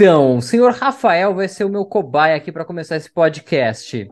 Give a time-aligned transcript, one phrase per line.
[0.00, 4.08] Então, o senhor Rafael vai ser o meu cobaia aqui para começar esse podcast.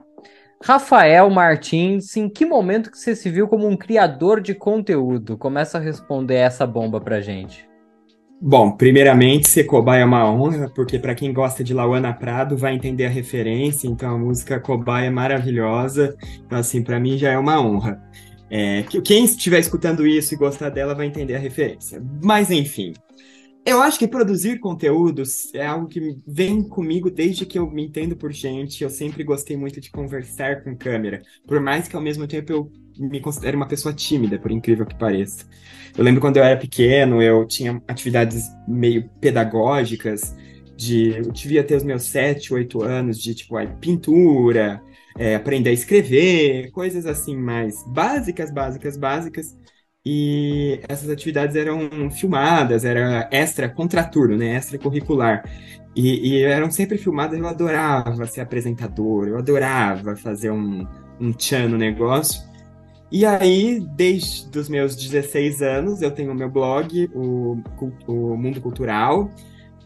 [0.61, 5.38] Rafael Martins, em que momento que você se viu como um criador de conteúdo?
[5.38, 7.69] Começa a responder essa bomba pra gente.
[8.41, 12.74] Bom, primeiramente, ser cobaia é uma honra, porque para quem gosta de Lauana Prado vai
[12.74, 17.38] entender a referência, então a música cobaia é maravilhosa, então assim, para mim já é
[17.38, 18.02] uma honra.
[18.50, 22.02] É, quem estiver escutando isso e gostar dela vai entender a referência.
[22.24, 22.92] Mas enfim,
[23.66, 28.16] eu acho que produzir conteúdos é algo que vem comigo desde que eu me entendo
[28.16, 28.84] por gente.
[28.84, 32.72] Eu sempre gostei muito de conversar com câmera, por mais que ao mesmo tempo eu
[32.96, 35.44] me considere uma pessoa tímida, por incrível que pareça.
[35.98, 40.36] Eu lembro quando eu era pequeno, eu tinha atividades meio pedagógicas,
[40.77, 44.80] de eu devia ter os meus sete, oito anos de tipo pintura,
[45.19, 49.56] é, aprender a escrever, coisas assim mais básicas, básicas, básicas.
[50.09, 54.55] E essas atividades eram filmadas, era extra contraturno, né?
[54.55, 55.42] Extra curricular.
[55.97, 60.86] E, e, eram sempre filmadas, eu adorava ser apresentador, eu adorava fazer um,
[61.20, 62.41] um tchan no negócio.
[63.11, 67.61] E aí, desde os meus 16 anos, eu tenho o meu blog, o,
[68.06, 69.28] o Mundo Cultural,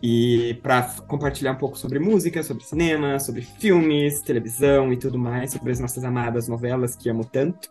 [0.03, 5.53] e para compartilhar um pouco sobre música, sobre cinema, sobre filmes, televisão e tudo mais,
[5.53, 7.71] sobre as nossas amadas novelas que amo tanto.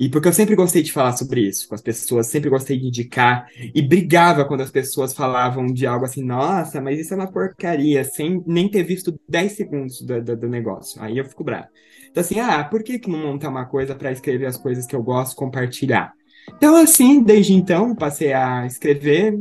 [0.00, 2.86] E porque eu sempre gostei de falar sobre isso com as pessoas, sempre gostei de
[2.86, 7.30] indicar e brigava quando as pessoas falavam de algo assim, nossa, mas isso é uma
[7.30, 11.02] porcaria, sem nem ter visto 10 segundos do, do, do negócio.
[11.02, 11.68] Aí eu fico bravo.
[12.10, 14.96] Então, assim, ah, por que, que não montar uma coisa para escrever as coisas que
[14.96, 16.14] eu gosto, compartilhar?
[16.56, 19.38] Então, assim, desde então, passei a escrever,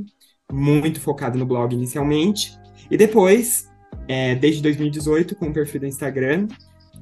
[0.51, 2.59] muito focado no blog inicialmente,
[2.91, 3.69] e depois,
[4.09, 6.49] é, desde 2018, com o perfil do Instagram,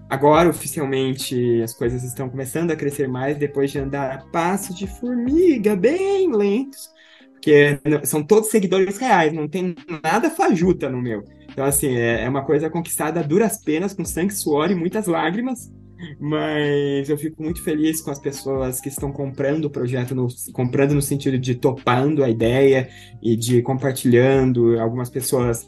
[0.09, 4.87] Agora, oficialmente, as coisas estão começando a crescer mais depois de andar a passo de
[4.87, 6.89] formiga, bem lentos.
[7.33, 11.23] Porque são todos seguidores reais, não tem nada fajuta no meu.
[11.49, 15.07] Então, assim, é, é uma coisa conquistada a duras penas, com sangue, suor e muitas
[15.07, 15.71] lágrimas.
[16.19, 20.93] Mas eu fico muito feliz com as pessoas que estão comprando o projeto, no, comprando
[20.93, 22.87] no sentido de topando a ideia
[23.21, 24.79] e de compartilhando.
[24.79, 25.67] Algumas pessoas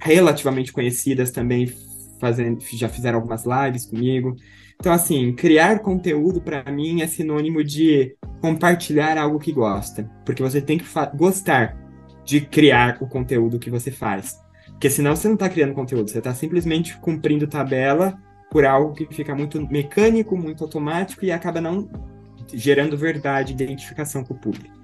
[0.00, 1.66] relativamente conhecidas também
[2.18, 4.36] fazendo, já fizeram algumas lives comigo.
[4.80, 10.08] Então, assim, criar conteúdo para mim é sinônimo de compartilhar algo que gosta.
[10.24, 10.86] Porque você tem que
[11.16, 11.76] gostar
[12.24, 14.38] de criar o conteúdo que você faz.
[14.68, 18.16] Porque senão você não está criando conteúdo, você está simplesmente cumprindo tabela
[18.50, 21.88] por algo que fica muito mecânico, muito automático e acaba não
[22.52, 24.77] gerando verdade, identificação com o público.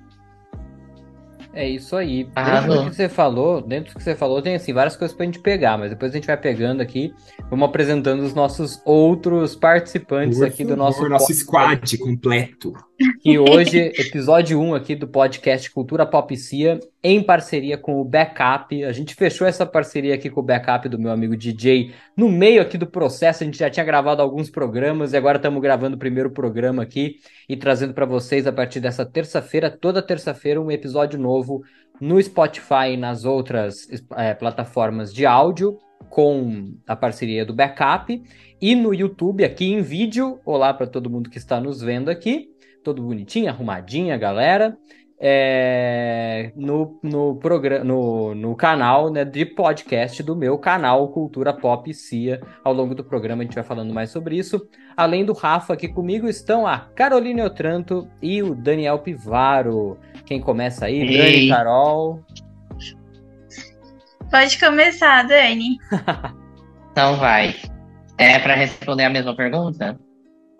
[1.54, 2.28] É isso aí.
[2.34, 5.16] Ah, dentro do que você falou, dentro do que você falou, tem assim várias coisas
[5.16, 7.14] pra gente pegar, mas depois a gente vai pegando aqui,
[7.48, 12.72] vamos apresentando os nossos outros participantes Por aqui favor, do nosso nosso squad completo.
[13.20, 18.84] Que hoje, episódio 1 aqui do podcast Cultura Pop Cia, em parceria com o Backup.
[18.84, 22.62] A gente fechou essa parceria aqui com o Backup do meu amigo DJ no meio
[22.62, 23.42] aqui do processo.
[23.42, 27.16] A gente já tinha gravado alguns programas e agora estamos gravando o primeiro programa aqui
[27.48, 31.64] e trazendo para vocês a partir dessa terça-feira, toda terça-feira, um episódio novo
[32.00, 35.78] no Spotify e nas outras é, plataformas de áudio
[36.08, 38.22] com a parceria do Backup
[38.62, 40.38] e no YouTube aqui em vídeo.
[40.44, 42.53] Olá para todo mundo que está nos vendo aqui
[42.84, 44.76] todo bonitinho, arrumadinha, galera.
[45.18, 51.92] É, no, no, programa, no, no canal né, de podcast do meu canal Cultura Pop
[51.94, 52.42] Cia.
[52.62, 54.68] Ao longo do programa a gente vai falando mais sobre isso.
[54.96, 59.98] Além do Rafa, aqui comigo estão a Caroline Otranto e o Daniel Pivaro.
[60.26, 61.00] Quem começa aí?
[61.00, 61.16] Ei.
[61.16, 62.20] Dani, Carol.
[64.30, 65.78] Pode começar, Dani.
[66.92, 67.54] então vai.
[68.18, 69.98] É para responder a mesma pergunta?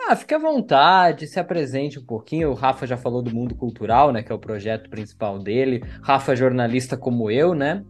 [0.01, 2.51] Ah, fique à vontade, se apresente um pouquinho.
[2.51, 4.23] O Rafa já falou do Mundo Cultural, né?
[4.23, 5.83] Que é o projeto principal dele.
[6.03, 7.83] Rafa é jornalista como eu, né?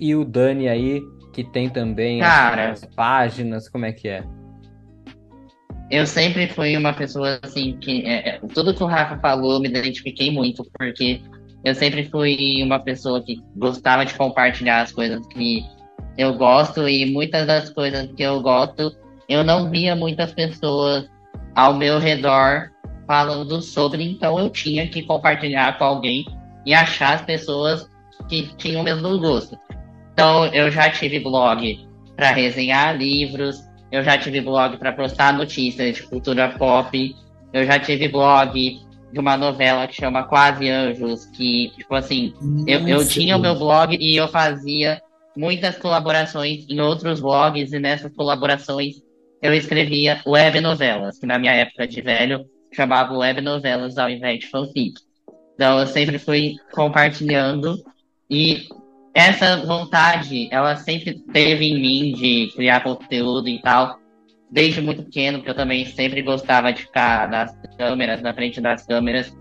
[0.00, 1.00] E o Dani aí,
[1.32, 4.24] que tem também Cara, as, as páginas, como é que é?
[5.90, 8.04] Eu sempre fui uma pessoa assim que.
[8.04, 11.20] É, é, tudo que o Rafa falou, eu me identifiquei muito, porque
[11.64, 15.64] eu sempre fui uma pessoa que gostava de compartilhar as coisas que
[16.18, 18.96] eu gosto, e muitas das coisas que eu gosto,
[19.28, 21.08] eu não via muitas pessoas
[21.56, 22.70] ao meu redor
[23.06, 26.26] falando sobre, então eu tinha que compartilhar com alguém
[26.66, 27.88] e achar as pessoas
[28.28, 29.56] que tinham o mesmo gosto.
[30.12, 35.96] Então eu já tive blog para resenhar livros, eu já tive blog para postar notícias
[35.96, 37.16] de cultura pop,
[37.52, 38.80] eu já tive blog
[39.12, 42.34] de uma novela que chama Quase Anjos, que, tipo assim,
[42.66, 45.00] eu, eu tinha o meu blog e eu fazia
[45.36, 49.05] muitas colaborações em outros blogs, e nessas colaborações
[49.42, 54.40] eu escrevia web novelas, que na minha época de velho chamava web novelas ao invés
[54.40, 55.00] de fanfic.
[55.54, 57.76] Então eu sempre fui compartilhando
[58.30, 58.66] e
[59.14, 63.98] essa vontade, ela sempre teve em mim de criar conteúdo e tal,
[64.50, 68.84] desde muito pequeno, porque eu também sempre gostava de ficar nas câmeras, na frente das
[68.84, 69.34] câmeras,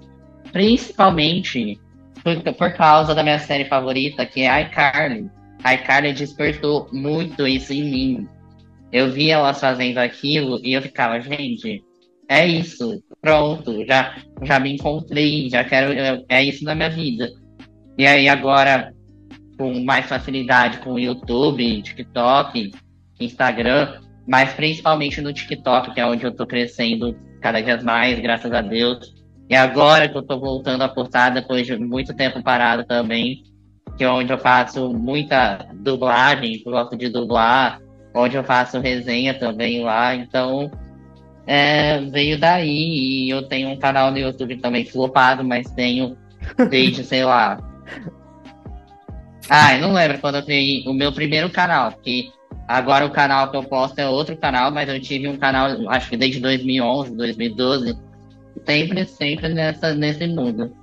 [0.53, 1.77] principalmente
[2.23, 5.29] por, por causa da minha série favorita, que é iCarly.
[5.59, 8.29] iCarly despertou muito isso em mim.
[8.95, 11.83] Eu via elas fazendo aquilo e eu ficava, gente,
[12.29, 17.29] é isso, pronto, já, já me encontrei, já quero, é isso na minha vida.
[17.97, 18.93] E aí agora,
[19.57, 22.71] com mais facilidade com o YouTube, TikTok,
[23.19, 28.53] Instagram, mas principalmente no TikTok, que é onde eu tô crescendo cada vez mais, graças
[28.53, 29.13] a Deus.
[29.49, 33.43] E agora que eu tô voltando a postar, depois de muito tempo parado também,
[33.97, 37.81] que é onde eu faço muita dublagem, gosto de dublar,
[38.15, 40.71] onde eu faço resenha também lá, então
[41.45, 43.25] é, veio daí.
[43.25, 46.17] E eu tenho um canal no YouTube também flopado, mas tenho
[46.69, 47.59] desde, sei lá.
[49.49, 52.31] Ah, eu não lembro quando eu criei o meu primeiro canal, que
[52.67, 56.09] agora o canal que eu posto é outro canal, mas eu tive um canal, acho
[56.09, 57.95] que desde 2011, 2012,
[58.65, 60.75] sempre, sempre nessa, nesse mundo.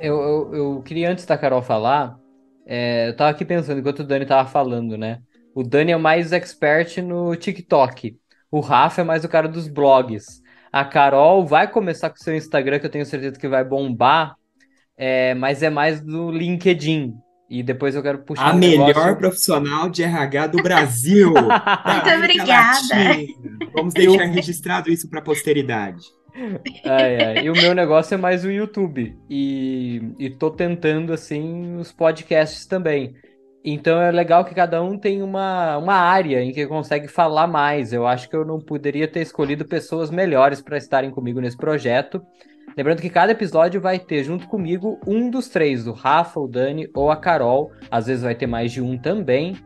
[0.00, 2.18] Eu, eu, eu queria, antes da Carol falar,
[2.66, 5.20] é, eu tava aqui pensando, enquanto o Dani tava falando, né?
[5.54, 8.16] O Dani é mais expert no TikTok.
[8.50, 10.42] O Rafa é mais o cara dos blogs.
[10.72, 14.34] A Carol vai começar com o seu Instagram, que eu tenho certeza que vai bombar,
[14.96, 17.14] é, mas é mais do LinkedIn.
[17.48, 18.50] E depois eu quero puxar.
[18.50, 19.16] A um melhor negócio...
[19.16, 21.32] profissional de RH do Brasil.
[21.36, 22.80] Muito obrigada.
[23.72, 26.02] Vamos deixar registrado isso para a posteridade.
[27.42, 29.16] E o meu negócio é mais o YouTube.
[29.30, 33.14] E, e tô tentando, assim, os podcasts também.
[33.64, 37.92] Então é legal que cada um tem uma, uma área em que consegue falar mais.
[37.92, 42.20] Eu acho que eu não poderia ter escolhido pessoas melhores para estarem comigo nesse projeto.
[42.76, 46.88] Lembrando que cada episódio vai ter junto comigo um dos três, o Rafa, o Dani
[46.94, 47.70] ou a Carol.
[47.90, 49.56] Às vezes vai ter mais de um também.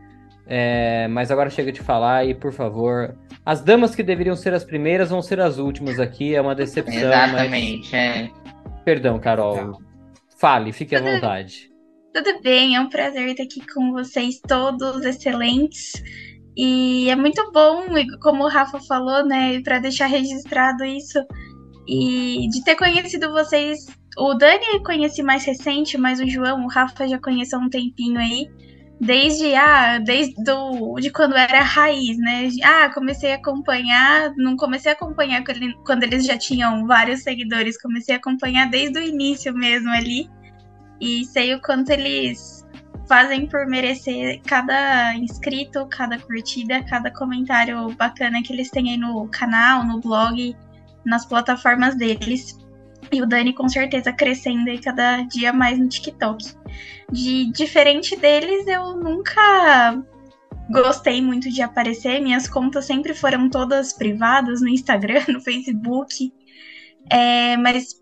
[0.51, 3.15] É, mas agora chega de falar e, por favor,
[3.45, 6.33] as damas que deveriam ser as primeiras vão ser as últimas aqui.
[6.33, 6.95] É uma decepção.
[6.95, 7.93] Exatamente, mas...
[7.93, 8.31] é.
[8.83, 9.79] Perdão, Carol.
[10.39, 11.69] Fale, fique à vontade.
[12.11, 16.01] Tudo bem, é um prazer estar aqui com vocês todos excelentes.
[16.57, 17.83] E é muito bom,
[18.19, 21.19] como o Rafa falou, né, para deixar registrado isso.
[21.87, 23.85] E de ter conhecido vocês,
[24.17, 28.19] o Dani conheci mais recente, mas o João, o Rafa já conheceu há um tempinho
[28.19, 28.47] aí.
[28.99, 32.49] Desde, ah, desde do, de quando era raiz, né?
[32.63, 35.41] Ah, comecei a acompanhar, não comecei a acompanhar
[35.85, 40.29] quando eles já tinham vários seguidores, comecei a acompanhar desde o início mesmo ali.
[40.99, 42.67] E sei o quanto eles
[43.07, 49.27] fazem por merecer cada inscrito, cada curtida, cada comentário bacana que eles têm aí no
[49.29, 50.55] canal, no blog,
[51.05, 52.57] nas plataformas deles.
[53.11, 56.53] E o Dani com certeza crescendo aí cada dia mais no TikTok.
[57.11, 60.03] De diferente deles, eu nunca
[60.69, 62.21] gostei muito de aparecer.
[62.21, 66.31] Minhas contas sempre foram todas privadas no Instagram, no Facebook.
[67.09, 67.98] É, mas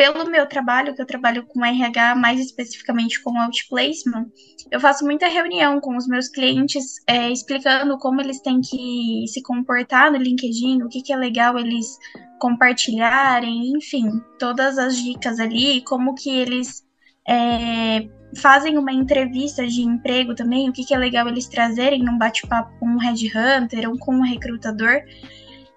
[0.00, 4.32] pelo meu trabalho, que eu trabalho com RH, mais especificamente com outplacement,
[4.70, 9.42] eu faço muita reunião com os meus clientes, é, explicando como eles têm que se
[9.42, 11.98] comportar no LinkedIn, o que, que é legal eles
[12.38, 14.08] compartilharem, enfim,
[14.38, 16.82] todas as dicas ali, como que eles
[17.28, 18.08] é,
[18.38, 22.72] fazem uma entrevista de emprego também, o que, que é legal eles trazerem num bate-papo
[22.80, 25.02] com um headhunter ou com um recrutador.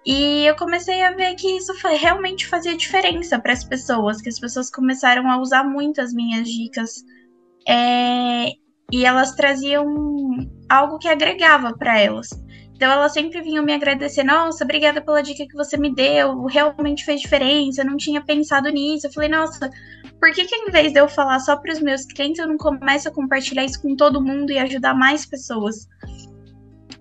[0.06, 4.28] E eu comecei a ver que isso foi, realmente fazia diferença para as pessoas, que
[4.28, 7.02] as pessoas começaram a usar muito as minhas dicas.
[7.66, 8.48] É,
[8.92, 9.86] e elas traziam
[10.68, 12.28] algo que agregava para elas.
[12.74, 17.04] Então elas sempre vinham me agradecer, nossa, obrigada pela dica que você me deu, realmente
[17.04, 19.06] fez diferença, eu não tinha pensado nisso.
[19.06, 19.70] Eu falei, nossa,
[20.20, 22.58] por que, que em vez de eu falar só para os meus clientes, eu não
[22.58, 25.88] começo a compartilhar isso com todo mundo e ajudar mais pessoas?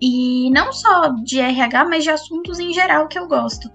[0.05, 3.71] E não só de RH, mas de assuntos em geral que eu gosto.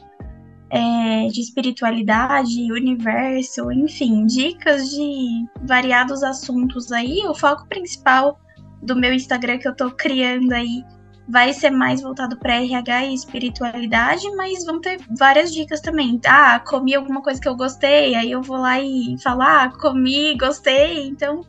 [0.69, 7.27] É, de espiritualidade, universo, enfim, dicas de variados assuntos aí.
[7.27, 8.39] O foco principal
[8.83, 10.85] do meu Instagram que eu tô criando aí
[11.27, 16.21] vai ser mais voltado para RH e espiritualidade, mas vão ter várias dicas também.
[16.27, 20.37] Ah, comi alguma coisa que eu gostei, aí eu vou lá e falar, ah, comi,
[20.37, 21.09] gostei.
[21.09, 21.41] Então,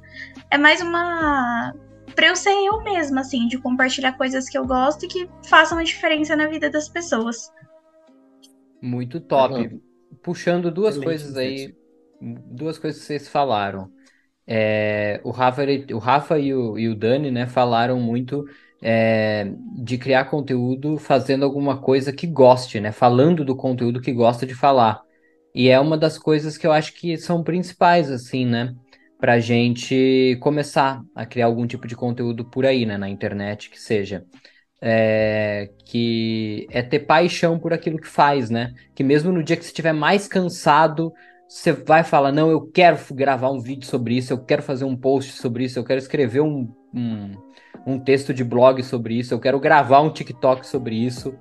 [0.50, 1.74] é mais uma
[2.16, 5.78] para eu ser eu mesma, assim, de compartilhar coisas que eu gosto e que façam
[5.78, 7.52] a diferença na vida das pessoas.
[8.82, 9.56] Muito top.
[9.56, 9.82] Uhum.
[10.22, 11.76] Puxando duas Excelente, coisas aí,
[12.22, 13.90] duas coisas que vocês falaram.
[14.46, 15.64] É, o Rafa,
[15.94, 18.46] o Rafa e, o, e o Dani, né, falaram muito
[18.82, 24.46] é, de criar conteúdo fazendo alguma coisa que goste, né, falando do conteúdo que gosta
[24.46, 25.02] de falar.
[25.54, 28.76] E é uma das coisas que eu acho que são principais, assim, né?
[29.20, 33.80] Pra gente começar a criar algum tipo de conteúdo por aí, né, na internet, que
[33.80, 34.26] seja.
[34.82, 38.74] É, que é ter paixão por aquilo que faz, né?
[38.96, 41.12] Que mesmo no dia que você estiver mais cansado,
[41.50, 44.96] você vai falar: Não, eu quero gravar um vídeo sobre isso, eu quero fazer um
[44.96, 47.32] post sobre isso, eu quero escrever um, um,
[47.86, 51.38] um texto de blog sobre isso, eu quero gravar um TikTok sobre isso,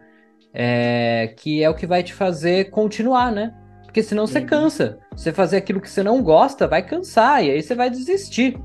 [0.53, 3.55] é, que é o que vai te fazer continuar, né?
[3.99, 4.47] Porque senão você uhum.
[4.47, 5.01] cansa.
[5.11, 8.57] Você fazer aquilo que você não gosta vai cansar e aí você vai desistir.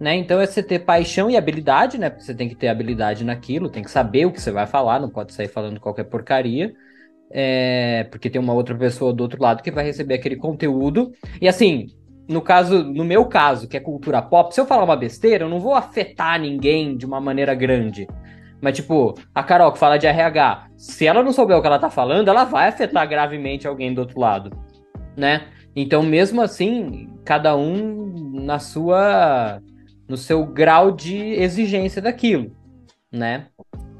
[0.00, 0.16] Né?
[0.16, 2.08] Então é você ter paixão e habilidade, né?
[2.08, 4.98] Porque você tem que ter habilidade naquilo, tem que saber o que você vai falar,
[4.98, 6.72] não pode sair falando qualquer porcaria.
[7.30, 8.04] É...
[8.04, 11.12] Porque tem uma outra pessoa do outro lado que vai receber aquele conteúdo.
[11.38, 11.88] E assim,
[12.26, 15.50] no caso, no meu caso, que é cultura pop, se eu falar uma besteira, eu
[15.50, 18.06] não vou afetar ninguém de uma maneira grande.
[18.60, 21.78] Mas, tipo, a Carol que fala de RH, se ela não souber o que ela
[21.78, 24.50] tá falando, ela vai afetar gravemente alguém do outro lado,
[25.18, 25.48] né?
[25.74, 29.60] Então, mesmo assim, cada um na sua
[30.08, 32.56] no seu grau de exigência daquilo,
[33.12, 33.48] né?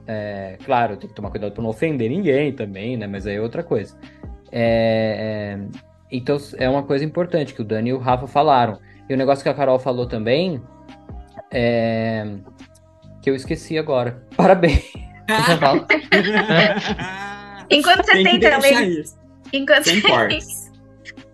[0.06, 3.06] É, claro, tem que tomar cuidado para não ofender ninguém também, né?
[3.06, 3.94] Mas aí é outra coisa.
[4.50, 5.78] É, é,
[6.10, 8.78] então é uma coisa importante que o Dani e o Rafa falaram.
[9.06, 10.62] E o negócio que a Carol falou também
[11.50, 12.26] é
[13.20, 14.26] que eu esqueci agora.
[14.34, 14.90] Parabéns.
[17.70, 19.04] Enquanto você tem tenta ler.
[19.52, 20.67] Enquanto você...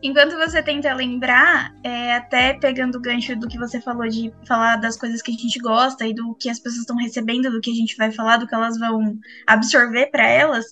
[0.04, 4.76] Enquanto você tenta lembrar, é, até pegando o gancho do que você falou de falar
[4.76, 7.70] das coisas que a gente gosta e do que as pessoas estão recebendo, do que
[7.70, 10.66] a gente vai falar, do que elas vão absorver para elas,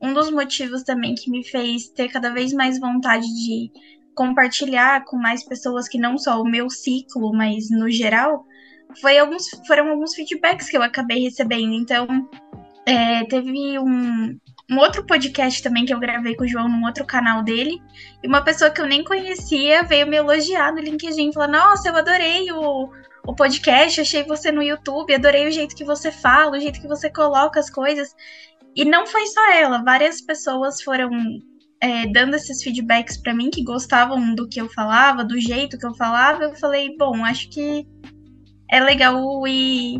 [0.00, 3.70] um dos motivos também que me fez ter cada vez mais vontade de
[4.14, 8.46] compartilhar com mais pessoas que não só o meu ciclo, mas no geral,
[9.02, 11.74] foi alguns, foram alguns feedbacks que eu acabei recebendo.
[11.74, 12.06] Então,
[12.86, 14.38] é, teve um,
[14.70, 17.82] um outro podcast também que eu gravei com o João num outro canal dele.
[18.22, 21.96] E uma pessoa que eu nem conhecia veio me elogiar no LinkedIn, falando: Nossa, eu
[21.96, 22.90] adorei o,
[23.26, 26.88] o podcast, achei você no YouTube, adorei o jeito que você fala, o jeito que
[26.88, 28.14] você coloca as coisas.
[28.76, 31.10] E não foi só ela, várias pessoas foram
[31.80, 35.86] é, dando esses feedbacks para mim que gostavam do que eu falava, do jeito que
[35.86, 36.44] eu falava.
[36.44, 37.86] Eu falei: Bom, acho que
[38.70, 39.98] é legal ir,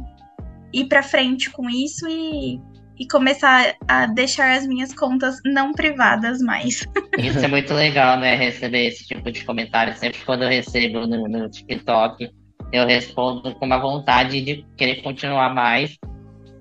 [0.75, 2.61] ir para frente com isso e,
[2.99, 6.87] e começar a deixar as minhas contas não privadas mais.
[7.19, 8.35] Isso é muito legal, né?
[8.35, 9.95] Receber esse tipo de comentário.
[9.97, 12.31] Sempre quando eu recebo no, no TikTok,
[12.73, 15.97] eu respondo com uma vontade de querer continuar mais.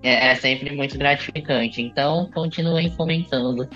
[0.04, 1.82] É, é sempre muito gratificante.
[1.82, 3.68] Então, continuem comentando.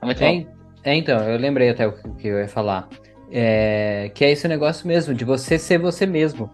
[0.00, 0.46] É muito é,
[0.84, 2.88] é, então, eu lembrei até o que eu ia falar.
[3.32, 6.50] É, que é esse negócio mesmo, de você ser você mesmo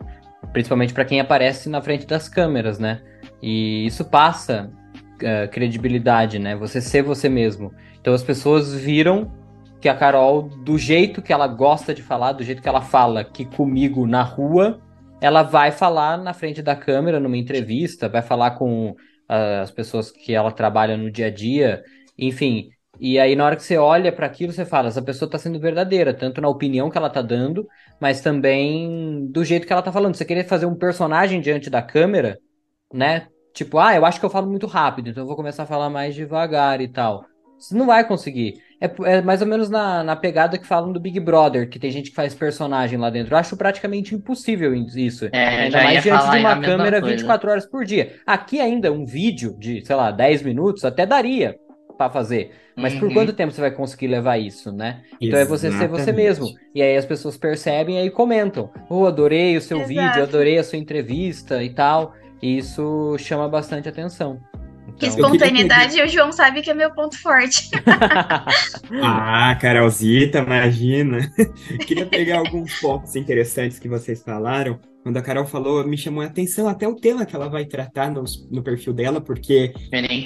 [0.53, 3.01] principalmente para quem aparece na frente das câmeras, né?
[3.43, 4.71] E isso passa
[5.23, 6.57] uh, credibilidade, né?
[6.57, 7.73] Você ser você mesmo.
[8.01, 9.31] Então as pessoas viram
[9.81, 13.25] que a Carol, do jeito que ela gosta de falar, do jeito que ela fala
[13.25, 14.81] que comigo na rua,
[15.21, 20.11] ela vai falar na frente da câmera numa entrevista, vai falar com uh, as pessoas
[20.11, 21.83] que ela trabalha no dia a dia,
[22.19, 22.71] enfim.
[22.99, 25.59] E aí, na hora que você olha para aquilo, você fala: essa pessoa está sendo
[25.59, 27.67] verdadeira, tanto na opinião que ela está dando,
[27.99, 30.15] mas também do jeito que ela está falando.
[30.15, 32.39] Você querer fazer um personagem diante da câmera,
[32.93, 33.27] né?
[33.53, 35.91] Tipo, ah, eu acho que eu falo muito rápido, então eu vou começar a falar
[35.91, 37.25] mais devagar e tal.
[37.59, 38.55] Você não vai conseguir.
[38.81, 41.91] É, é mais ou menos na, na pegada que falam do Big Brother, que tem
[41.91, 43.35] gente que faz personagem lá dentro.
[43.35, 45.29] Eu acho praticamente impossível isso.
[45.31, 47.17] É, Ainda mais diante de uma câmera coisa.
[47.17, 48.15] 24 horas por dia.
[48.27, 51.55] Aqui ainda um vídeo de, sei lá, 10 minutos até daria
[51.99, 52.53] para fazer.
[52.75, 53.01] Mas uhum.
[53.01, 55.03] por quanto tempo você vai conseguir levar isso, né?
[55.21, 55.43] Então Exatamente.
[55.43, 56.47] é você ser você mesmo.
[56.75, 58.71] E aí as pessoas percebem e aí comentam.
[58.89, 59.89] Oh, adorei o seu Exato.
[59.89, 62.15] vídeo, adorei a sua entrevista e tal.
[62.43, 64.41] E isso chama bastante atenção.
[64.97, 66.05] Que então, espontaneidade, pegar...
[66.05, 67.71] o João sabe que é meu ponto forte.
[69.03, 71.31] ah, Carolzita, imagina.
[71.87, 76.27] queria pegar alguns pontos interessantes que vocês falaram quando a Carol falou, me chamou a
[76.27, 79.73] atenção até o tema que ela vai tratar no, no perfil dela, porque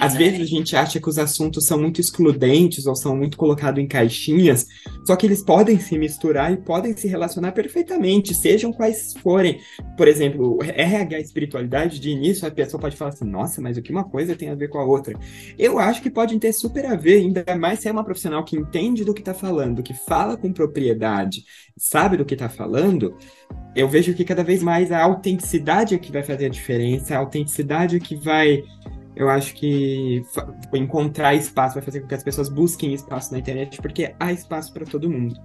[0.01, 0.19] às né?
[0.19, 3.87] vezes a gente acha que os assuntos são muito excludentes ou são muito colocados em
[3.87, 4.65] caixinhas,
[5.05, 9.59] só que eles podem se misturar e podem se relacionar perfeitamente, sejam quais forem.
[9.97, 13.91] Por exemplo, RH espiritualidade, de início a pessoa pode falar assim, nossa, mas o que
[13.91, 15.17] uma coisa tem a ver com a outra?
[15.57, 18.57] Eu acho que podem ter super a ver, ainda mais se é uma profissional que
[18.57, 21.43] entende do que está falando, que fala com propriedade,
[21.77, 23.15] sabe do que está falando,
[23.75, 27.19] eu vejo que cada vez mais a autenticidade é que vai fazer a diferença, a
[27.19, 28.63] autenticidade é que vai,
[29.15, 30.23] eu acho que
[30.73, 34.73] encontrar espaço vai fazer com que as pessoas busquem espaço na internet, porque há espaço
[34.73, 35.35] para todo mundo.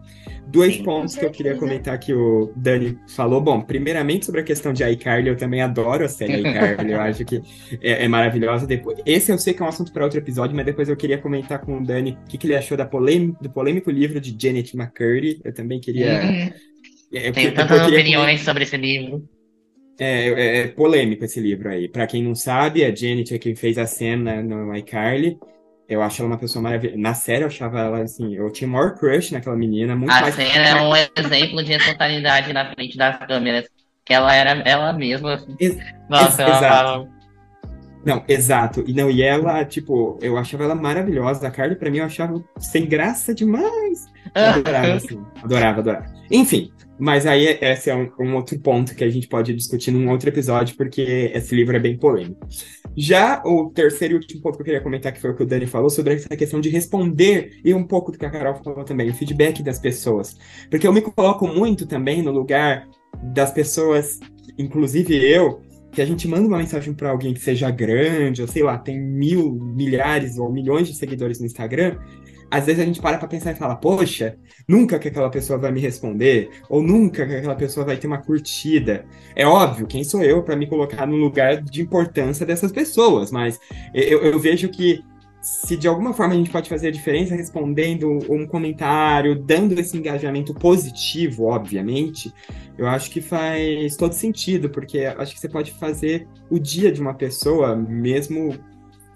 [0.49, 3.41] Dois Sim, pontos que eu queria comentar que o Dani falou.
[3.41, 7.25] Bom, primeiramente sobre a questão de iCarly, eu também adoro a série iCarly, eu acho
[7.25, 7.43] que
[7.81, 8.67] é, é, maravilhosa.
[8.67, 11.19] Depois, esse eu sei que é um assunto para outro episódio, mas depois eu queria
[11.19, 14.75] comentar com o Dani o que, que ele achou da do polêmico livro de Janet
[14.75, 15.41] McCurdy.
[15.45, 16.53] Eu também queria.
[17.13, 19.29] É, Tenho tantas opiniões sobre esse livro.
[19.99, 21.89] É, é, é, polêmico esse livro aí.
[21.89, 25.39] Para quem não sabe, a Janet é quem fez a cena no iCarly.
[25.89, 26.99] Eu acho ela uma pessoa maravilhosa.
[26.99, 30.39] Na série eu achava ela assim, eu tinha maior crush naquela menina, muito a mais.
[30.39, 33.69] A cena é um exemplo de espontaneidade na frente das câmeras.
[34.05, 35.35] Que ela era ela mesma.
[35.35, 35.55] Assim.
[35.59, 35.77] Ex
[36.09, 37.09] Nossa, Ex exato.
[38.05, 38.85] Não, exato.
[38.87, 41.47] E não, e ela, tipo, eu achava ela maravilhosa.
[41.47, 44.07] A Carly, pra mim, eu achava sem graça demais.
[44.35, 45.21] Adorava, assim.
[45.43, 46.21] Adorava, adorava.
[46.31, 50.11] Enfim, mas aí esse é um, um, outro ponto que a gente pode discutir num
[50.11, 52.47] outro episódio, porque esse livro é bem polêmico.
[52.97, 55.47] Já o terceiro e último ponto que eu queria comentar, que foi o que o
[55.47, 58.85] Dani falou, sobre essa questão de responder, e um pouco do que a Carol falou
[58.85, 60.37] também, o feedback das pessoas.
[60.71, 62.87] Porque eu me coloco muito também no lugar
[63.35, 64.21] das pessoas,
[64.59, 68.63] inclusive eu, que a gente manda uma mensagem para alguém que seja grande, ou sei
[68.63, 71.97] lá, tem mil, milhares ou milhões de seguidores no Instagram,
[72.51, 75.71] às vezes a gente para para pensar e fala, poxa, nunca que aquela pessoa vai
[75.71, 79.05] me responder, ou nunca que aquela pessoa vai ter uma curtida.
[79.37, 83.61] É óbvio, quem sou eu para me colocar no lugar de importância dessas pessoas, mas
[83.95, 85.03] eu, eu vejo que
[85.41, 89.97] se de alguma forma a gente pode fazer a diferença respondendo um comentário, dando esse
[89.97, 92.33] engajamento positivo, obviamente,
[92.77, 97.01] eu acho que faz todo sentido, porque acho que você pode fazer o dia de
[97.01, 98.55] uma pessoa, mesmo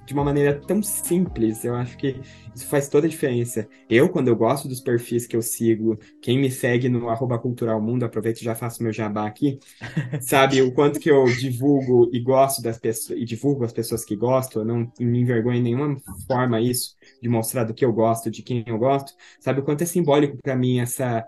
[0.04, 1.64] de uma maneira tão simples.
[1.64, 2.20] Eu acho que
[2.54, 3.68] isso faz toda a diferença.
[3.88, 7.80] Eu, quando eu gosto dos perfis que eu sigo, quem me segue no arroba cultural
[7.80, 9.58] mundo, aproveito e já faço meu jabá aqui,
[10.20, 14.16] sabe o quanto que eu divulgo e gosto das pessoas, e divulgo as pessoas que
[14.16, 15.96] gostam, eu não me envergonho em nenhuma
[16.26, 19.82] forma isso, de mostrar do que eu gosto, de quem eu gosto, sabe o quanto
[19.82, 21.26] é simbólico para mim essa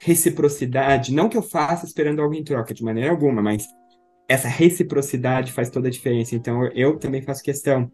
[0.00, 3.66] reciprocidade, não que eu faça esperando alguém em troca de maneira alguma, mas
[4.28, 6.36] essa reciprocidade faz toda a diferença.
[6.36, 7.90] Então, eu também faço questão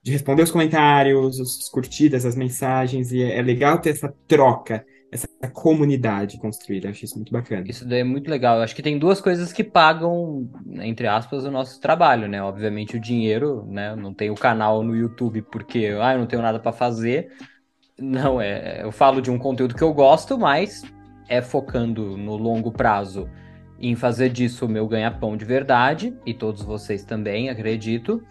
[0.00, 5.26] de responder os comentários, as curtidas, as mensagens, e é legal ter essa troca, essa
[5.52, 6.90] comunidade construída.
[6.90, 7.64] Acho isso muito bacana.
[7.66, 8.58] Isso daí é muito legal.
[8.58, 10.48] Eu acho que tem duas coisas que pagam,
[10.80, 12.42] entre aspas, o nosso trabalho, né?
[12.42, 13.96] Obviamente o dinheiro, né?
[13.96, 17.32] Não tem o canal no YouTube porque ah, eu não tenho nada para fazer.
[17.98, 18.82] Não, é.
[18.82, 20.82] Eu falo de um conteúdo que eu gosto, mas
[21.28, 23.26] é focando no longo prazo
[23.88, 28.22] em fazer disso o meu ganha-pão de verdade, e todos vocês também, acredito.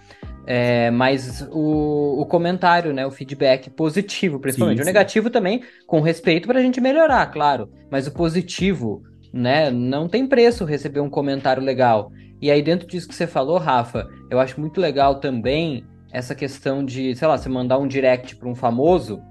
[0.45, 4.77] É, mas o, o, comentário, né, o feedback positivo, principalmente.
[4.77, 4.89] Sim, sim.
[4.89, 7.69] O negativo também, com respeito para a gente melhorar, claro.
[7.89, 12.11] Mas o positivo, né, não tem preço receber um comentário legal.
[12.41, 16.83] E aí, dentro disso que você falou, Rafa, eu acho muito legal também essa questão
[16.83, 19.21] de, sei lá, você mandar um direct para um famoso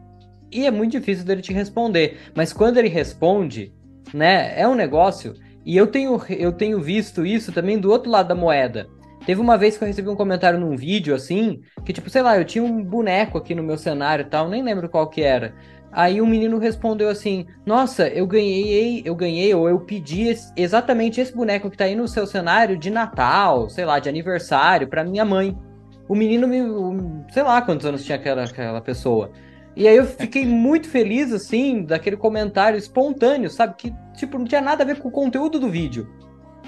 [0.50, 2.18] e é muito difícil dele te responder.
[2.34, 3.72] Mas quando ele responde,
[4.14, 8.28] né, é um negócio e eu tenho, eu tenho visto isso também do outro lado
[8.28, 8.88] da moeda.
[9.24, 12.36] Teve uma vez que eu recebi um comentário num vídeo assim, que tipo, sei lá,
[12.36, 15.54] eu tinha um boneco aqui no meu cenário e tal, nem lembro qual que era.
[15.92, 21.34] Aí um menino respondeu assim: "Nossa, eu ganhei, eu ganhei ou eu pedi exatamente esse
[21.34, 25.24] boneco que tá aí no seu cenário de Natal, sei lá, de aniversário para minha
[25.24, 25.56] mãe".
[26.08, 26.60] O menino me,
[27.30, 29.30] sei lá quantos anos tinha aquela aquela pessoa.
[29.74, 33.74] E aí eu fiquei muito feliz, assim, daquele comentário espontâneo, sabe?
[33.76, 36.08] Que, tipo, não tinha nada a ver com o conteúdo do vídeo.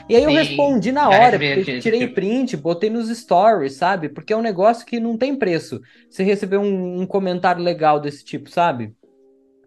[0.08, 4.08] E aí eu Sim, respondi na hora, porque tirei print, botei nos stories, sabe?
[4.08, 5.80] Porque é um negócio que não tem preço.
[6.10, 8.94] Você receber um, um comentário legal desse tipo, sabe?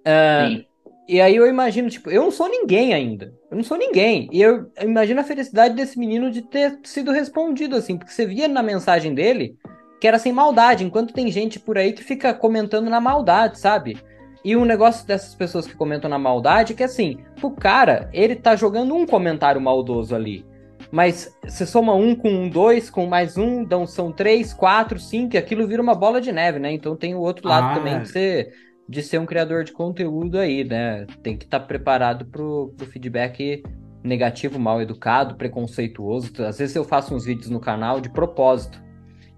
[0.05, 0.63] Uh,
[1.07, 3.33] e aí eu imagino, tipo, eu não sou ninguém ainda.
[3.49, 4.29] Eu não sou ninguém.
[4.31, 8.47] E eu imagino a felicidade desse menino de ter sido respondido, assim, porque você via
[8.47, 9.57] na mensagem dele
[9.99, 13.97] que era sem maldade, enquanto tem gente por aí que fica comentando na maldade, sabe?
[14.43, 18.09] E o um negócio dessas pessoas que comentam na maldade é que assim, o cara,
[18.13, 20.45] ele tá jogando um comentário maldoso ali.
[20.91, 25.35] Mas você soma um com um, dois, com mais um, então são três, quatro, cinco,
[25.35, 26.71] e aquilo vira uma bola de neve, né?
[26.71, 27.73] Então tem o outro lado ah.
[27.75, 28.53] também de ser,
[28.87, 31.05] de ser um criador de conteúdo aí, né?
[31.21, 33.63] Tem que estar tá preparado pro, pro feedback
[34.01, 36.31] negativo, mal educado, preconceituoso.
[36.45, 38.86] Às vezes eu faço uns vídeos no canal de propósito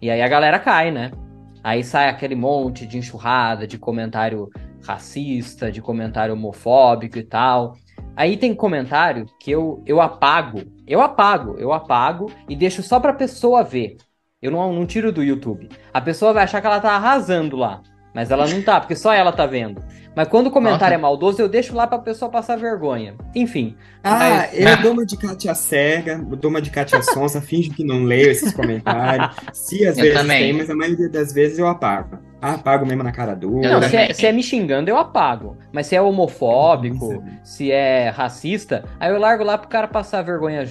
[0.02, 1.12] e aí a galera cai, né?
[1.64, 4.50] Aí sai aquele monte de enxurrada, de comentário
[4.86, 7.76] racista, de comentário homofóbico e tal.
[8.16, 13.14] Aí tem comentário que eu, eu apago, eu apago, eu apago e deixo só pra
[13.14, 13.98] pessoa ver.
[14.42, 15.68] Eu não, não tiro do YouTube.
[15.94, 17.82] A pessoa vai achar que ela tá arrasando lá.
[18.14, 19.84] Mas ela não tá, porque só ela tá vendo.
[20.20, 20.94] Mas quando o comentário Nossa.
[20.96, 23.16] é maldoso, eu deixo lá pra pessoa passar vergonha.
[23.34, 23.78] Enfim.
[24.04, 24.60] Ah, mas...
[24.60, 28.30] eu dou uma de Katia cega, dou uma de Katia sonsa, finjo que não leio
[28.30, 29.34] esses comentários.
[29.54, 30.40] Se às eu vezes também.
[30.42, 32.20] tem, mas a maioria das vezes eu apago.
[32.42, 33.80] Ah, apago mesmo na cara dura.
[33.80, 35.56] Não, se é, se é, me xingando, eu apago.
[35.72, 40.66] Mas se é homofóbico, se é racista, aí eu largo lá pro cara passar vergonha,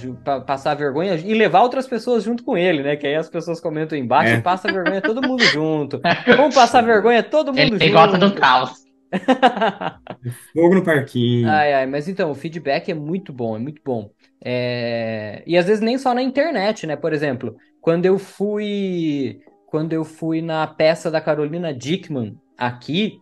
[0.45, 2.95] passar vergonha e levar outras pessoas junto com ele, né?
[2.95, 4.37] Que aí as pessoas comentam embaixo é.
[4.37, 5.99] e passa vergonha todo mundo junto.
[6.37, 7.83] Vamos passar vergonha todo mundo ele junto.
[7.83, 8.88] Ele gosta do caos.
[10.53, 11.49] Fogo no parquinho.
[11.49, 14.09] Ai, ai, mas então, o feedback é muito bom, é muito bom.
[14.43, 16.95] É, E às vezes nem só na internet, né?
[16.95, 19.39] Por exemplo, quando eu fui.
[19.67, 23.19] Quando eu fui na peça da Carolina Dickman aqui,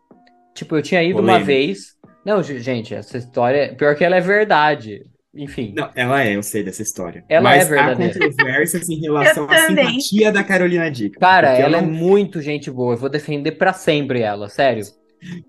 [0.55, 1.97] tipo, eu tinha ido uma vez.
[2.25, 3.75] Não, ge- gente, essa história.
[3.75, 5.01] Pior que ela é verdade.
[5.35, 5.73] Enfim.
[5.75, 7.23] Não, ela é, eu sei dessa história.
[7.27, 8.13] Ela Mas é verdadeira.
[8.17, 11.19] há controvérsias em relação à simpatia da Carolina Dickman.
[11.19, 12.93] Cara, eu ela é não- muito gente boa.
[12.93, 14.83] Eu vou defender pra sempre ela, sério.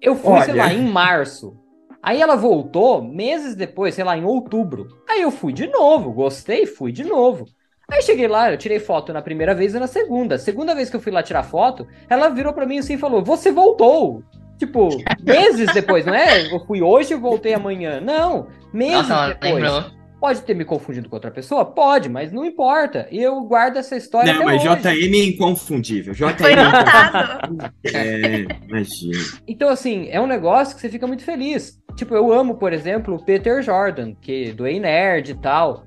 [0.00, 0.64] Eu fui, sei Olha.
[0.64, 1.56] lá, em março.
[2.02, 4.88] Aí ela voltou meses depois, sei lá, em outubro.
[5.08, 7.44] Aí eu fui de novo, gostei, fui de novo.
[7.90, 10.38] Aí cheguei lá, eu tirei foto na primeira vez e na segunda.
[10.38, 13.24] Segunda vez que eu fui lá tirar foto, ela virou pra mim assim e falou:
[13.24, 14.22] Você voltou!
[14.58, 14.88] Tipo,
[15.22, 16.52] meses depois, não é?
[16.52, 18.00] Eu fui hoje e voltei amanhã.
[18.00, 19.54] Não, meses Nossa, depois.
[19.54, 19.97] lembrou.
[20.20, 21.64] Pode ter me confundido com outra pessoa?
[21.64, 23.06] Pode, mas não importa.
[23.10, 24.82] E eu guardo essa história Não, até mas hoje.
[24.82, 26.12] JM é inconfundível.
[26.12, 27.54] JM Foi é notado.
[27.54, 27.68] inconfundível.
[27.94, 29.24] É, imagina.
[29.46, 31.78] Então, assim, é um negócio que você fica muito feliz.
[31.96, 35.84] Tipo, eu amo, por exemplo, o Peter Jordan, que do Ei Nerd e tal.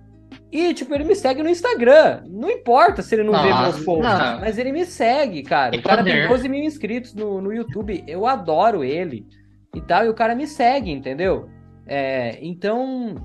[0.52, 2.24] E, tipo, ele me segue no Instagram.
[2.30, 4.40] Não importa se ele não vê Nossa, meus posts, não.
[4.40, 5.76] mas ele me segue, cara.
[5.78, 6.28] O cara tem poder.
[6.30, 8.04] 12 mil inscritos no, no YouTube.
[8.08, 9.26] Eu adoro ele
[9.76, 10.06] e tal.
[10.06, 11.50] E o cara me segue, entendeu?
[11.88, 13.16] É, então,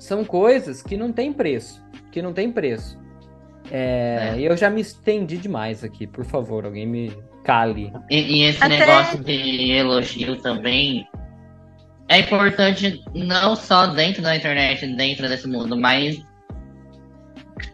[0.00, 1.80] são coisas que não tem preço.
[2.10, 2.98] Que não tem preço.
[3.70, 4.40] É, É.
[4.40, 6.06] Eu já me estendi demais aqui.
[6.06, 7.12] Por favor, alguém me
[7.44, 7.92] cale.
[8.10, 11.06] E, e esse Até- negócio de elogio também
[12.08, 16.20] é importante não só dentro da internet, dentro desse mundo, mas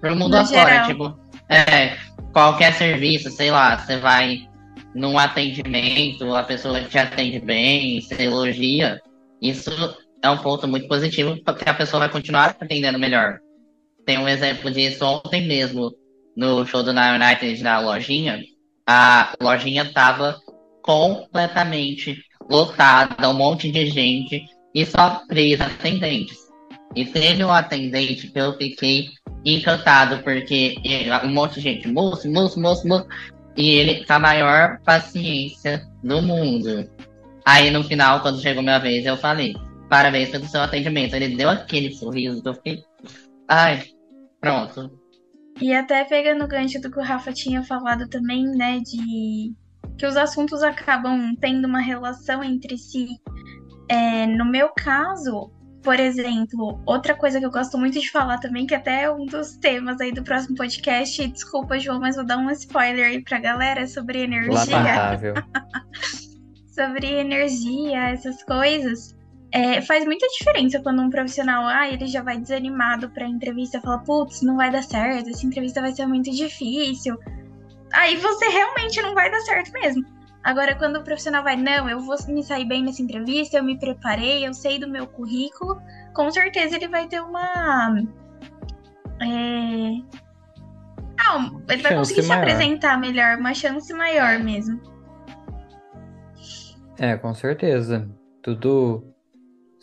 [0.01, 0.69] pro mundo No afora.
[0.71, 0.87] geral.
[0.89, 1.97] Tipo, é,
[2.33, 4.47] qualquer serviço, sei lá, você vai
[4.95, 9.01] num atendimento, a pessoa te atende bem, você elogia.
[9.41, 9.71] Isso
[10.23, 13.39] é um ponto muito positivo, porque a pessoa vai continuar atendendo melhor.
[14.05, 15.93] Tem um exemplo disso ontem mesmo,
[16.37, 18.41] no show do Nine United na lojinha.
[18.87, 20.39] A lojinha tava
[20.83, 26.39] completamente lotada, um monte de gente e só três atendentes.
[26.95, 29.09] E teve um atendente que eu fiquei
[29.45, 30.77] encantado, porque
[31.25, 33.07] um monte de gente, moço, moço, moço, moço,
[33.57, 36.89] e ele com a maior paciência do mundo.
[37.45, 39.55] Aí no final, quando chegou minha vez, eu falei,
[39.89, 41.15] parabéns pelo seu atendimento.
[41.15, 42.83] Ele deu aquele sorriso, eu fiquei,
[43.49, 43.85] ai,
[44.41, 44.91] pronto.
[45.61, 49.55] E até pegando o gancho do que o Rafa tinha falado também, né, de
[49.97, 53.09] que os assuntos acabam tendo uma relação entre si.
[53.89, 55.51] É, no meu caso,
[55.83, 59.25] por exemplo, outra coisa que eu gosto muito de falar também, que até é um
[59.25, 63.39] dos temas aí do próximo podcast, desculpa, João, mas vou dar um spoiler aí pra
[63.39, 65.35] galera é sobre energia Lamentável.
[66.75, 69.16] sobre energia, essas coisas.
[69.53, 73.99] É, faz muita diferença quando um profissional, ah, ele já vai desanimado pra entrevista, fala,
[74.01, 77.17] putz, não vai dar certo, essa entrevista vai ser muito difícil.
[77.93, 80.05] Aí você realmente não vai dar certo mesmo.
[80.43, 83.79] Agora, quando o profissional vai, não, eu vou me sair bem nessa entrevista, eu me
[83.79, 85.81] preparei, eu sei do meu currículo,
[86.15, 87.97] com certeza ele vai ter uma.
[89.21, 90.03] É...
[91.19, 92.43] Ah, ele vai Chance conseguir se maior.
[92.43, 94.81] apresentar melhor, uma chance maior mesmo.
[96.99, 98.09] É, com certeza.
[98.43, 99.16] Tudo.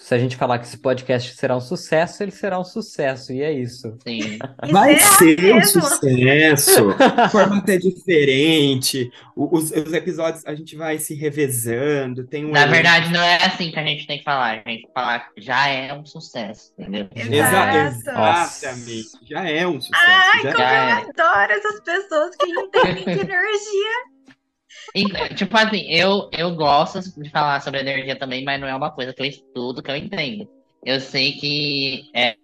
[0.04, 3.42] Se a gente falar que esse podcast será um sucesso, ele será um sucesso, e
[3.42, 3.98] é isso.
[4.06, 4.38] Sim.
[4.70, 5.82] Vai será ser um mesmo?
[5.82, 6.90] sucesso.
[7.26, 9.10] O formato é diferente.
[9.36, 12.26] Os, os episódios a gente vai se revezando.
[12.28, 14.52] Tem um Na verdade, não é assim que a gente tem que falar.
[14.52, 17.08] A gente tem que falar que já é um sucesso, entendeu?
[17.16, 17.78] Exa- Exato.
[17.78, 19.10] exatamente.
[19.30, 20.04] Já é um sucesso.
[20.06, 20.92] Ai, já- como Já eu é.
[20.92, 24.13] adoro essas pessoas que entendem de energia.
[25.36, 29.14] Tipo assim, eu, eu gosto de falar sobre energia também, mas não é uma coisa
[29.14, 30.48] que eu estudo, que eu entendo.
[30.86, 32.36] Eu sei que é,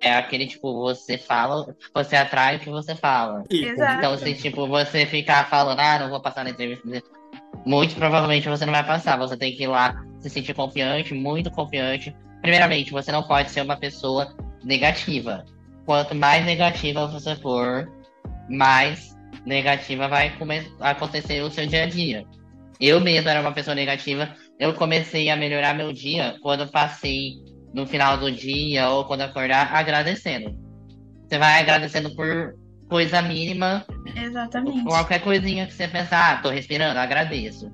[0.00, 3.44] é aquele, tipo, você fala, você atrai o que você fala.
[3.50, 3.98] Exato.
[3.98, 6.88] Então, se, tipo, você ficar falando, ah, não vou passar na entrevista,
[7.64, 9.18] muito provavelmente você não vai passar.
[9.18, 12.14] Você tem que ir lá se sentir confiante, muito confiante.
[12.40, 15.44] Primeiramente, você não pode ser uma pessoa negativa.
[15.84, 17.90] Quanto mais negativa você for,
[18.48, 20.32] mais negativa vai
[20.80, 22.24] acontecer o seu dia a dia.
[22.80, 24.34] Eu mesmo era uma pessoa negativa.
[24.58, 27.34] Eu comecei a melhorar meu dia quando passei
[27.74, 30.56] no final do dia ou quando acordar agradecendo.
[31.26, 32.54] Você vai agradecendo por
[32.88, 33.84] coisa mínima
[34.16, 34.84] Exatamente.
[34.84, 37.70] Qualquer coisinha que você pensar, ah, tô respirando, agradeço.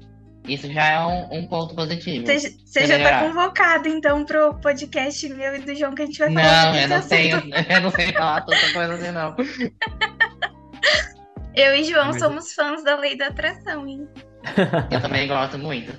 [0.47, 2.27] Isso já é um, um ponto positivo.
[2.27, 6.19] Você você já tá convocado, então, pro podcast meu e do João que a gente
[6.19, 7.37] vai falar Não, eu não tenho,
[7.71, 9.35] eu não sei falar tanta coisa assim, não.
[11.55, 14.07] Eu e João Mas- somos fãs da lei da atração, hein?
[14.91, 15.93] Eu também gosto muito.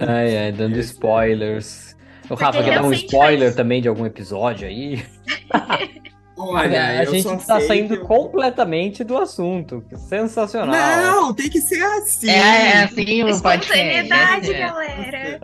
[0.00, 1.96] Ai, ai, dando spoilers.
[2.30, 5.04] O Rafa, quer dar um spoiler faz- também de algum episódio aí?
[6.40, 9.84] Olha, a gente tá sei saindo eu- completamente do assunto.
[9.96, 10.68] Sensacional.
[10.74, 12.30] Não, tem que ser assim.
[12.30, 13.72] É, é assim o podcast.
[13.72, 15.40] Espontaneidade, Esse é- galera.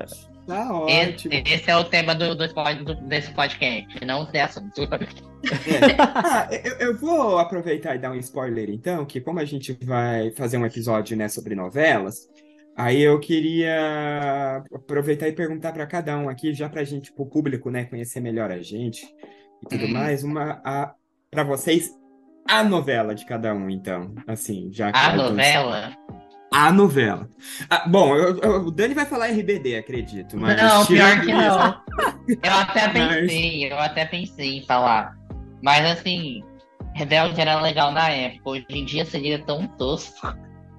[0.47, 1.35] Tá Esse, ótimo.
[1.47, 4.83] esse é o tema do, do, do- desse podcast, não ter assunto.
[6.07, 10.31] Ah, eu, eu vou aproveitar e dar um spoiler, então, que como a gente vai
[10.33, 12.29] fazer um episódio, né, sobre novelas,
[12.77, 17.27] aí eu queria aproveitar e perguntar para cada um aqui, já para a gente, pro
[17.27, 19.07] público, né, conhecer melhor a gente
[19.63, 19.93] e tudo Uhum.
[19.93, 20.61] mais, uma
[21.31, 21.91] para vocês
[22.47, 25.97] a novela de cada um, então, assim, já A começar.
[26.55, 27.29] A novela.
[27.69, 31.33] Ah, bom, eu- eu- o Dani vai falar RBD, acredito, mas não, pior que isso-
[31.33, 31.81] não.
[32.43, 35.15] Eu até Mas- pensei, eu até pensei em falar.
[35.63, 36.43] Mas assim,
[36.95, 38.51] Rebelde era legal na época.
[38.51, 40.33] Hoje em dia seria tão tosco.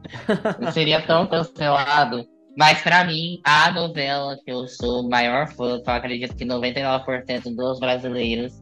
[0.74, 2.26] seria tão cancelado.
[2.58, 6.46] Mas pra mim, a novela que eu sou o maior fã, que eu acredito que
[6.46, 8.54] 99% dos brasileiros,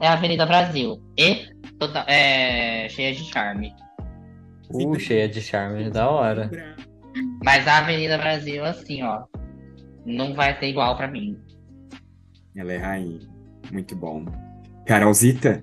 [0.00, 1.00] é Avenida Brasil.
[1.16, 1.46] E
[1.78, 3.72] total- é, cheia de charme.
[4.70, 6.50] Uh, cheia de charme, da hora.
[7.44, 9.24] Mas a Avenida Brasil, assim, ó,
[10.04, 11.38] não vai ter igual pra mim.
[12.56, 13.20] Ela é rainha.
[13.72, 14.24] Muito bom.
[14.86, 15.62] Carolzita?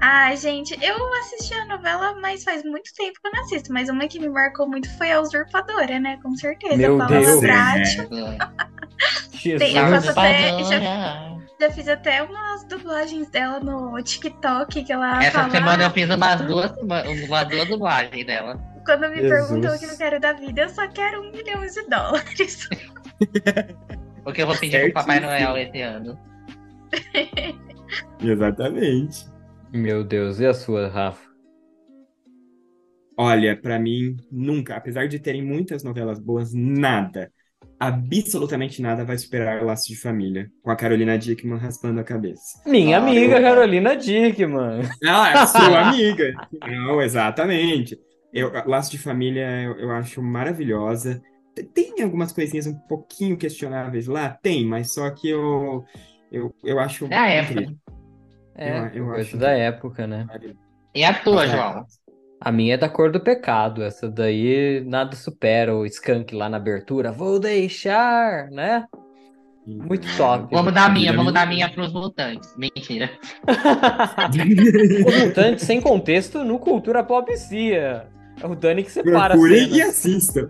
[0.00, 3.72] Ai, gente, eu assisti a novela, mas faz muito tempo que eu não assisto.
[3.72, 6.18] Mas uma que me marcou muito foi a Usurpadora, né?
[6.22, 6.76] Com certeza.
[6.76, 7.40] Meu Paula Deus.
[7.40, 7.96] Brat.
[9.42, 11.27] Tem, eu faço até- Usurpadora.
[11.60, 15.50] Já fiz até umas dublagens dela no TikTok, que ela Essa fala...
[15.50, 18.56] semana eu fiz umas duas, umas duas dublagens dela.
[18.84, 19.48] Quando me Jesus.
[19.48, 22.68] perguntam o que eu quero da vida, eu só quero um milhão de dólares.
[24.24, 25.20] O que eu vou pedir pro Papai.
[25.20, 26.18] Noel esse ano.
[28.20, 29.24] Exatamente.
[29.72, 31.26] Meu Deus, e a sua, Rafa?
[33.16, 37.32] Olha, pra mim, nunca, apesar de terem muitas novelas boas, nada,
[37.78, 42.62] absolutamente nada vai superar Laço de Família, com a Carolina Dickman raspando a cabeça.
[42.66, 44.80] Minha Ah, amiga eu- Carolina Dickman.
[45.06, 46.32] Ah, é sua amiga.
[46.66, 47.98] Não, exatamente.
[48.32, 51.20] Eu, Laço de Família eu, eu acho maravilhosa.
[51.74, 54.28] Tem algumas coisinhas um pouquinho questionáveis lá?
[54.42, 55.84] Tem, mas só que eu,
[56.30, 57.52] eu, eu acho É a época.
[57.62, 57.76] incrível.
[58.54, 60.26] É, Eu- eu coisa acho da época, né?
[60.94, 61.48] E a tua, É.
[61.48, 61.84] João?
[62.40, 63.82] A minha é da cor do pecado.
[63.82, 67.10] Essa daí nada supera o Skunk lá na abertura.
[67.10, 68.86] Vou deixar, né?
[69.66, 70.54] Muito top.
[70.54, 71.70] Vamos dar a minha, vamos dar a minha.
[71.70, 72.54] pros mutantes.
[72.56, 73.10] Mentira.
[75.06, 78.06] O mutante sem contexto no Cultura Pop Cia.
[78.40, 80.48] É o Dani que separa Procurem e assistam.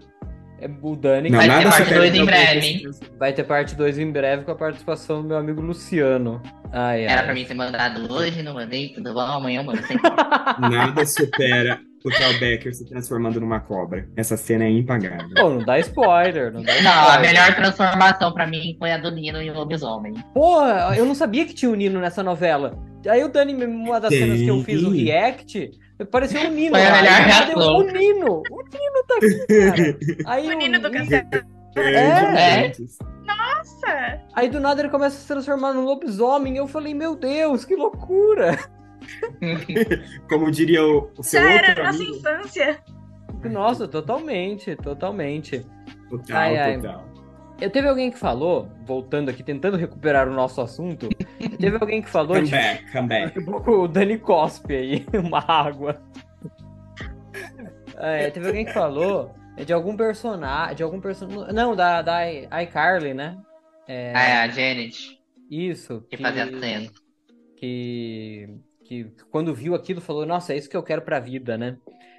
[0.60, 3.44] É o Dani que Não, Vai ter parte supera dois em o breve, vai ter
[3.44, 6.42] parte 2 em breve com a participação do meu amigo Luciano.
[6.72, 7.24] Ai, Era ai.
[7.24, 9.20] pra mim ter mandado hoje, não mandei, tudo bom?
[9.20, 9.80] Amanhã eu mando.
[9.86, 9.96] sem-
[10.58, 14.08] Nada supera o Tal Becker se transformando numa cobra.
[14.16, 15.28] Essa cena é impagável.
[15.36, 17.20] Pô, não dá spoiler, não dá Não, a spoiler.
[17.30, 20.14] melhor transformação pra mim foi a do Nino em lobisomem.
[20.34, 22.76] Porra, eu não sabia que tinha o Nino nessa novela.
[23.08, 25.04] Aí o Dani, uma das cenas que eu fiz o Tem.
[25.04, 25.70] react,
[26.06, 26.70] pareceu o Nino.
[26.76, 27.76] Foi a melhor Aí do nada eu, reação.
[27.76, 28.42] O Nino!
[28.50, 29.98] O Nino tá aqui, cara.
[30.26, 31.58] Aí O Nino do castelo.
[31.76, 32.72] É.
[33.26, 34.20] Nossa!
[34.34, 36.56] Aí do nada ele começa a se transformar num lobisomem.
[36.56, 38.58] Eu falei, meu Deus, que loucura!
[40.28, 42.16] Como diria o, o seu Já era outro a nossa amigo.
[42.16, 42.78] infância.
[43.44, 45.64] Nossa, totalmente, totalmente.
[46.10, 46.80] Total, Ai, ai.
[47.60, 51.16] Eu teve alguém que falou, voltando aqui, tentando recuperar o nosso assunto,
[51.58, 53.34] teve alguém que falou Come de back, come back.
[53.66, 56.00] o Dani cospe aí, uma água.
[57.96, 59.34] É, teve alguém que falou
[59.66, 62.22] de algum personagem, de algum personagem, não, da, da
[62.62, 63.38] iCarly, né?
[63.86, 65.18] É, Ah, é a Janet,
[65.50, 66.90] isso, que fazia a cena.
[67.56, 68.48] que,
[68.84, 71.78] que quando viu aquilo falou, nossa, é isso que eu quero pra vida, né?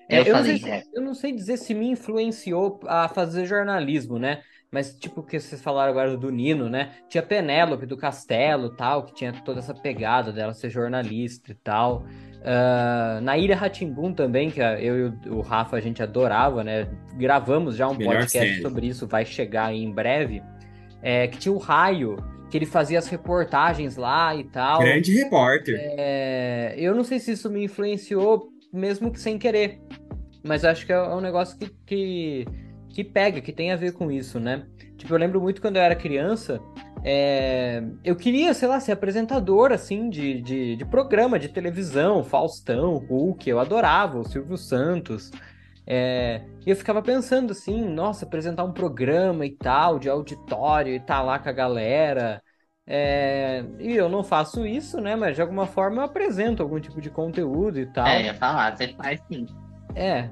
[0.10, 0.84] Eu É, não falei, sei é.
[0.93, 4.41] eu não sei dizer se me influenciou a fazer jornalismo, né?
[4.71, 6.91] Mas, tipo, que vocês falaram agora do Nino, né?
[7.10, 12.05] Tinha Penélope do Castelo tal, que tinha toda essa pegada dela ser jornalista e tal.
[12.43, 16.88] Ah, na Ilha Ratimbum também, que eu e o, o Rafa a gente adorava, né?
[17.15, 18.62] Gravamos já um Melhor podcast série.
[18.62, 20.41] sobre isso, vai chegar aí em breve.
[21.01, 22.17] É, que tinha o Raio,
[22.49, 24.79] que ele fazia as reportagens lá e tal.
[24.79, 25.75] Grande repórter.
[25.79, 29.79] É, eu não sei se isso me influenciou, mesmo que sem querer.
[30.43, 32.45] Mas acho que é um negócio que, que,
[32.89, 34.65] que pega, que tem a ver com isso, né?
[34.97, 36.60] Tipo, eu lembro muito quando eu era criança,
[37.04, 42.97] é, eu queria, sei lá, ser apresentador, assim, de, de, de programa de televisão, Faustão,
[42.97, 45.32] Hulk, eu adorava, o Silvio Santos.
[45.88, 50.97] É, e eu ficava pensando assim, nossa, apresentar um programa e tal, de auditório, e
[50.97, 52.41] estar lá com a galera.
[52.86, 55.15] É, e eu não faço isso, né?
[55.15, 58.08] Mas de alguma forma eu apresento algum tipo de conteúdo e tal.
[58.08, 59.45] É, ia falar, você faz sim.
[59.95, 60.30] É,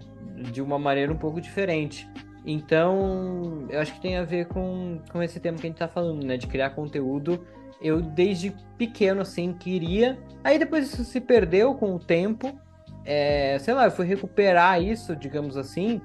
[0.52, 2.08] de uma maneira um pouco diferente.
[2.50, 5.88] Então, eu acho que tem a ver com, com esse tema que a gente tá
[5.88, 6.38] falando, né?
[6.38, 7.46] De criar conteúdo
[7.82, 10.18] eu desde pequeno, assim, queria.
[10.44, 12.60] Aí depois isso se perdeu com o tempo.
[13.06, 16.02] É, sei lá, eu fui recuperar isso, digamos assim,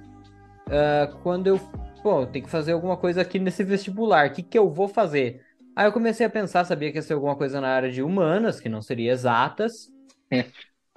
[0.67, 1.59] uh, quando eu.
[2.03, 4.29] Pô, tem que fazer alguma coisa aqui nesse vestibular.
[4.29, 5.41] O que, que eu vou fazer?
[5.75, 8.61] Aí eu comecei a pensar, sabia que ia ser alguma coisa na área de humanas,
[8.61, 9.89] que não seria exatas.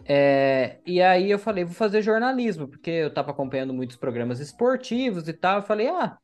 [0.03, 0.77] É.
[0.85, 5.33] E aí eu falei, vou fazer jornalismo, porque eu tava acompanhando muitos programas esportivos e
[5.33, 5.57] tal.
[5.57, 6.17] Eu falei, ah,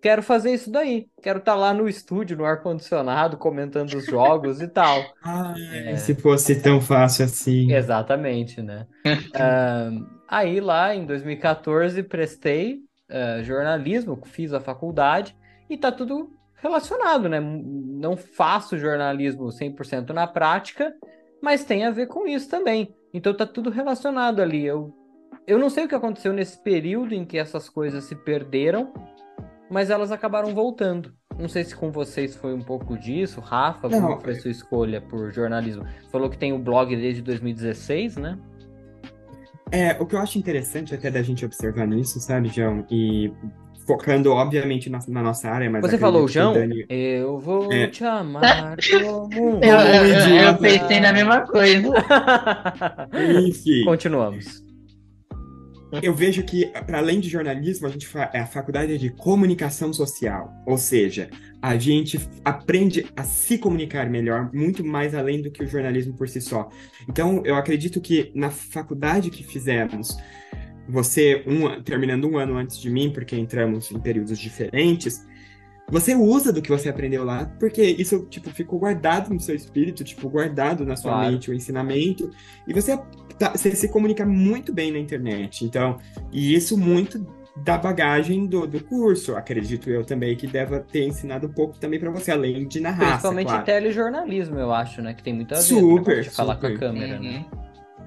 [0.00, 1.06] quero fazer isso daí.
[1.22, 5.02] Quero estar tá lá no estúdio, no ar-condicionado, comentando os jogos e tal.
[5.22, 5.96] Ah, é...
[5.96, 7.72] se fosse tão fácil assim.
[7.72, 8.86] Exatamente, né?
[9.06, 15.36] uh, aí lá em 2014 prestei uh, jornalismo, fiz a faculdade
[15.68, 17.40] e tá tudo relacionado, né?
[17.40, 20.92] Não faço jornalismo 100% na prática,
[21.42, 22.94] mas tem a ver com isso também.
[23.12, 24.64] Então tá tudo relacionado ali.
[24.64, 24.94] Eu,
[25.46, 28.92] eu não sei o que aconteceu nesse período em que essas coisas se perderam,
[29.70, 31.12] mas elas acabaram voltando.
[31.38, 34.50] Não sei se com vocês foi um pouco disso, Rafa, não, como foi a sua
[34.50, 35.86] escolha por jornalismo?
[36.10, 38.38] Falou que tem o blog desde 2016, né?
[39.72, 42.84] É, o que eu acho interessante até da gente observar nisso, sabe, João?
[42.90, 43.32] E
[43.90, 45.82] focando, obviamente, na, na nossa área, mas.
[45.82, 46.54] Você falou, João?
[46.54, 46.84] Dani...
[46.88, 47.88] Eu vou é.
[47.88, 49.60] te amar como.
[49.62, 51.88] eu, eu, eu pensei na mesma coisa.
[53.46, 53.84] Enfim.
[53.86, 54.70] Continuamos
[56.02, 59.92] eu vejo que, para além de jornalismo, a gente fa é a faculdade de comunicação
[59.92, 60.52] social.
[60.64, 61.28] Ou seja,
[61.60, 66.28] a gente aprende a se comunicar melhor, muito mais além do que o jornalismo por
[66.28, 66.68] si só.
[67.08, 70.16] Então, eu acredito que na faculdade que fizemos,
[70.88, 75.24] você, um, terminando um ano antes de mim, porque entramos em períodos diferentes,
[75.90, 80.04] você usa do que você aprendeu lá, porque isso, tipo, ficou guardado no seu espírito,
[80.04, 81.32] tipo, guardado na sua claro.
[81.32, 82.30] mente, o ensinamento,
[82.66, 82.96] e você,
[83.38, 85.64] tá, você se comunica muito bem na internet.
[85.64, 85.98] Então,
[86.32, 91.48] e isso muito da bagagem do, do curso, acredito eu também, que deva ter ensinado
[91.48, 93.08] um pouco também para você, além de narrar.
[93.08, 93.64] Principalmente claro.
[93.64, 95.12] telejornalismo, eu acho, né?
[95.12, 97.22] Que tem muito a ver super, né, de falar com a câmera, uhum.
[97.22, 97.46] né?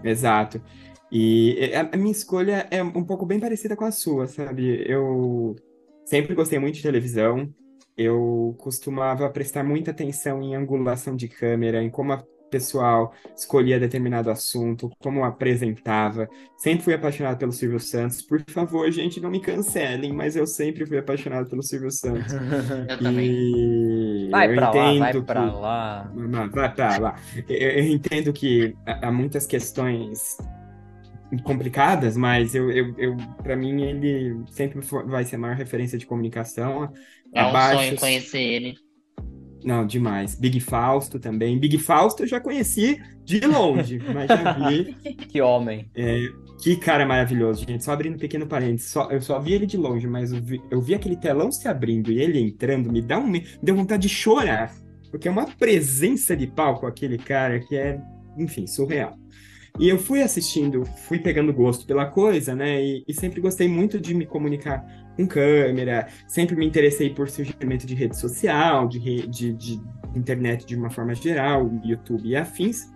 [0.03, 0.61] Exato.
[1.15, 4.83] E a, a minha escolha é um pouco bem parecida com a sua, sabe?
[4.89, 5.55] Eu
[6.03, 7.53] sempre gostei muito de televisão,
[7.95, 14.31] eu costumava prestar muita atenção em angulação de câmera, em como o pessoal escolhia determinado
[14.31, 16.27] assunto, como apresentava.
[16.57, 18.23] Sempre fui apaixonado pelo Silvio Santos.
[18.23, 22.33] Por favor, gente, não me cancelem, mas eu sempre fui apaixonado pelo Silvio Santos.
[22.89, 24.31] eu também.
[24.31, 26.11] Vai pra lá, vai pra lá.
[26.51, 27.15] Vai pra lá.
[27.47, 30.37] Eu, eu entendo que há muitas questões
[31.43, 36.05] complicadas, mas eu, eu, eu para mim ele sempre vai ser a maior referência de
[36.05, 36.91] comunicação.
[37.33, 37.77] É Abaixo...
[37.77, 38.75] um sonho conhecer ele.
[39.63, 40.35] Não, demais.
[40.35, 41.57] Big Fausto também.
[41.57, 44.93] Big Fausto eu já conheci de longe, mas já vi.
[45.15, 45.89] Que homem.
[45.95, 46.27] É,
[46.61, 47.83] que cara maravilhoso, gente.
[47.83, 48.91] Só abrindo um pequeno parênteses.
[48.91, 51.67] Só, eu só vi ele de longe, mas eu vi, eu vi aquele telão se
[51.67, 54.73] abrindo e ele entrando, me dá um, me deu vontade de chorar.
[55.09, 58.01] Porque é uma presença de palco aquele cara que é,
[58.37, 59.22] enfim, surreal.
[59.79, 62.83] E eu fui assistindo, fui pegando gosto pela coisa, né?
[62.83, 67.87] E, e, sempre gostei muito de me comunicar com câmera, sempre me interessei por surgimento
[67.87, 69.81] de rede social, de, de, de
[70.15, 72.93] internet de uma forma geral, YouTube e afins.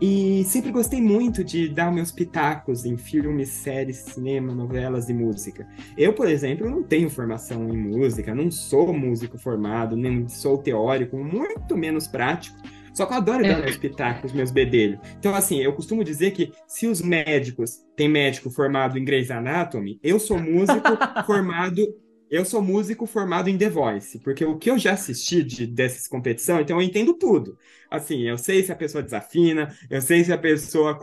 [0.00, 5.66] E sempre gostei muito de dar meus pitacos em filmes, séries, cinema, novelas e música.
[5.96, 11.16] Eu, por exemplo, não tenho formação em música, não sou músico formado, nem sou teórico,
[11.16, 12.58] muito menos prático.
[12.94, 15.00] Só que eu adoro dar meus pitacos, meus bedelhos.
[15.18, 19.98] Então, assim, eu costumo dizer que se os médicos têm médico formado em Grey's Anatomy,
[20.02, 20.88] eu sou músico
[21.26, 21.82] formado
[22.30, 26.08] eu sou músico formado em The Voice, porque o que eu já assisti de, dessas
[26.08, 27.56] competições, então eu entendo tudo.
[27.88, 30.98] Assim, eu sei se a pessoa desafina, eu sei se a pessoa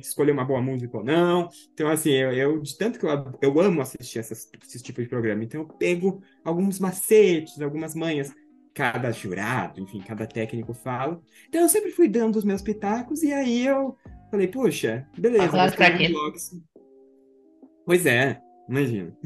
[0.00, 1.48] escolheu uma boa música ou não.
[1.72, 5.10] Então, assim, eu, eu de tanto que eu, eu amo assistir essas, esses tipos de
[5.10, 8.32] programa, então eu pego alguns macetes, algumas manhas
[8.76, 11.18] cada jurado, enfim, cada técnico fala.
[11.48, 13.96] Então eu sempre fui dando os meus pitacos e aí eu
[14.30, 16.12] falei, poxa, beleza, vou escrever.
[17.86, 19.16] Pois é, imagina.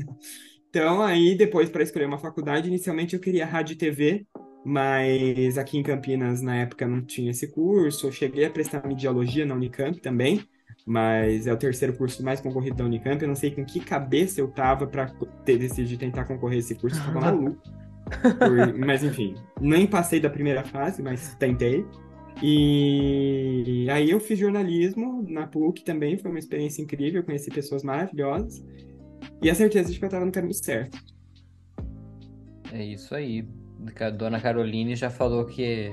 [0.69, 4.25] Então aí depois para escolher uma faculdade, inicialmente eu queria rádio e TV,
[4.65, 8.07] mas aqui em Campinas na época não tinha esse curso.
[8.07, 10.49] Eu cheguei a prestar mediologia na Unicamp também,
[10.87, 13.21] mas é o terceiro curso mais concorrido da Unicamp.
[13.21, 15.07] Eu não sei com que cabeça eu tava para
[15.45, 17.61] ter decidido tentar concorrer esse curso, tava maluco.
[18.39, 21.85] Por, mas enfim, nem passei da primeira fase, mas tentei.
[22.43, 28.65] E aí eu fiz jornalismo na PUC também, foi uma experiência incrível, conheci pessoas maravilhosas
[29.43, 30.99] e a certeza de que eu estava no caminho certo.
[32.73, 33.47] É isso aí.
[34.01, 35.93] A dona Caroline já falou que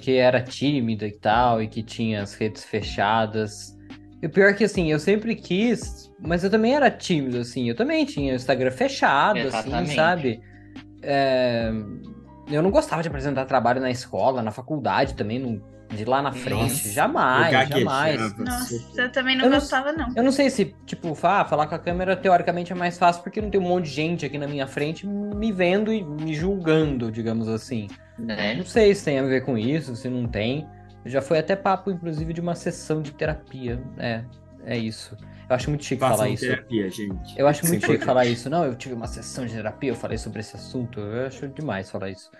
[0.00, 3.76] que era tímida e tal, e que tinha as redes fechadas.
[4.20, 7.68] E o pior é que, assim, eu sempre quis, mas eu também era tímido, assim.
[7.68, 9.84] Eu também tinha o Instagram fechado, assim, Exatamente.
[9.84, 10.40] assim, sabe?
[11.02, 11.70] É...
[12.50, 15.62] eu não gostava de apresentar trabalho na escola, na faculdade também, não,
[15.94, 16.60] de lá na frente.
[16.62, 18.38] Nossa, jamais, jamais.
[18.38, 20.08] Nossa, eu também não Eu gostava, não.
[20.14, 23.40] Eu não sei se, tipo, fa- falar com a câmera teoricamente é mais fácil porque
[23.40, 27.10] não tem um monte de gente aqui na minha frente me vendo e me julgando,
[27.10, 27.86] digamos assim.
[28.18, 28.54] né?
[28.54, 30.66] Não sei se tem a ver com isso, se não tem.
[31.06, 33.80] Já foi até papo, inclusive, de uma sessão de terapia.
[33.96, 34.22] É,
[34.68, 35.16] é isso.
[35.48, 36.42] Eu acho muito chique falar Façam isso.
[36.46, 37.38] terapia, gente.
[37.38, 38.04] Eu acho é muito chique importante.
[38.04, 38.50] falar isso.
[38.50, 41.00] Não, eu tive uma sessão de terapia, eu falei sobre esse assunto.
[41.00, 42.30] Eu acho demais falar isso.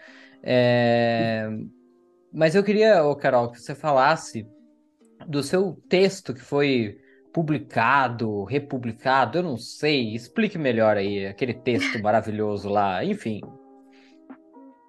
[0.43, 1.49] É,
[2.33, 4.47] Mas eu queria, ô Carol, que você falasse
[5.29, 6.99] do seu texto que foi
[7.33, 10.15] publicado, republicado, eu não sei.
[10.15, 13.05] Explique melhor aí, aquele texto maravilhoso lá.
[13.05, 13.41] Enfim,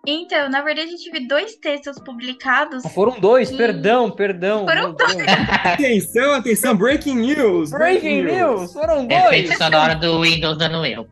[0.07, 2.85] Então, na verdade, eu tive dois textos publicados.
[2.85, 4.65] Ah, foram dois, Que- perdão, perdão.
[4.65, 5.11] Foram Deus.
[5.65, 7.71] Atenção, atenção, breaking news!
[7.71, 9.57] Breaking news, foram Efeito dois.
[9.57, 11.07] sonoro do Windows dando erro.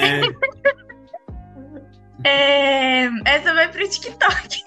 [0.00, 0.22] É,
[2.24, 4.62] É, Essa vai pro TikTok.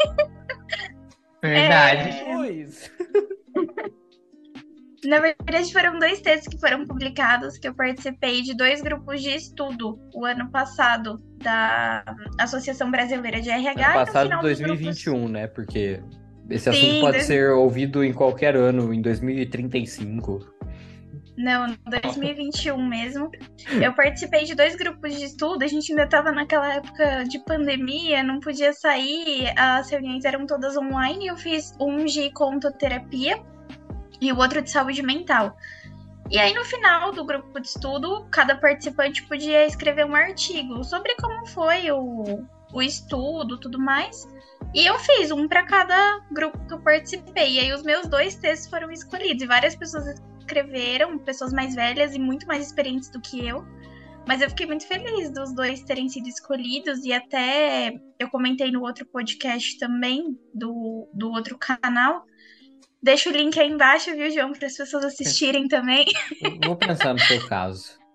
[1.42, 2.10] Verdade.
[2.10, 2.36] É.
[2.36, 2.92] Dois.
[5.06, 9.30] Na verdade, foram dois textos que foram publicados, que eu participei de dois grupos de
[9.36, 12.04] estudo o ano passado da
[12.40, 13.70] Associação Brasileira de RH.
[13.90, 15.48] Ano no passado, dos 2021, né?
[15.48, 16.02] Porque
[16.50, 20.38] esse Sim, assunto pode dois- ser ouvido em qualquer ano, em 2035.
[20.40, 20.56] grupos-
[21.38, 23.30] Não, 2021 mesmo.
[23.82, 25.64] Eu participei de dois grupos de estudo.
[25.64, 30.78] A gente ainda estava naquela época de pandemia, não podia sair, as reuniões eram todas
[30.78, 31.28] online.
[31.28, 33.38] Eu fiz um de contoterapia
[34.22, 35.56] e o outro de saúde mental.
[36.30, 41.16] E aí, no final do grupo de estudo, cada participante podia escrever um artigo sobre
[41.18, 42.44] como foi o,
[42.74, 44.28] o estudo tudo mais.
[44.74, 47.54] E eu fiz um para cada grupo que eu participei.
[47.54, 49.44] E aí, os meus dois textos foram escolhidos.
[49.44, 53.64] E várias pessoas escreveram, pessoas mais velhas e muito mais experientes do que eu.
[54.28, 57.06] Mas eu fiquei muito feliz dos dois terem sido escolhidos.
[57.06, 62.26] E até eu comentei no outro podcast também, do, do outro canal.
[63.06, 66.06] Deixa o link aí embaixo, viu, João, para as pessoas assistirem também.
[66.66, 67.94] Vou pensar no seu caso.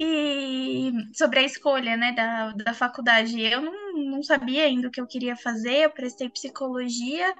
[0.00, 3.42] E sobre a escolha, né, da, da faculdade.
[3.42, 7.34] Eu não, não sabia ainda o que eu queria fazer, eu prestei psicologia.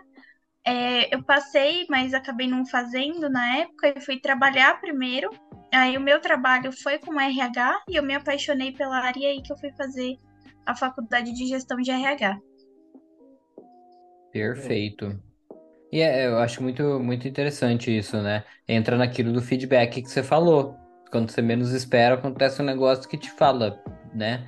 [0.67, 5.31] É, eu passei, mas acabei não fazendo na época e fui trabalhar primeiro.
[5.73, 9.41] Aí o meu trabalho foi com RH e eu me apaixonei pela área e aí
[9.41, 10.17] que eu fui fazer
[10.67, 12.41] a faculdade de gestão de RH.
[14.33, 15.28] Perfeito.
[15.91, 18.45] E é, eu acho muito, muito interessante isso, né?
[18.69, 20.77] Entra naquilo do feedback que você falou.
[21.11, 23.83] Quando você menos espera, acontece um negócio que te fala,
[24.15, 24.47] né?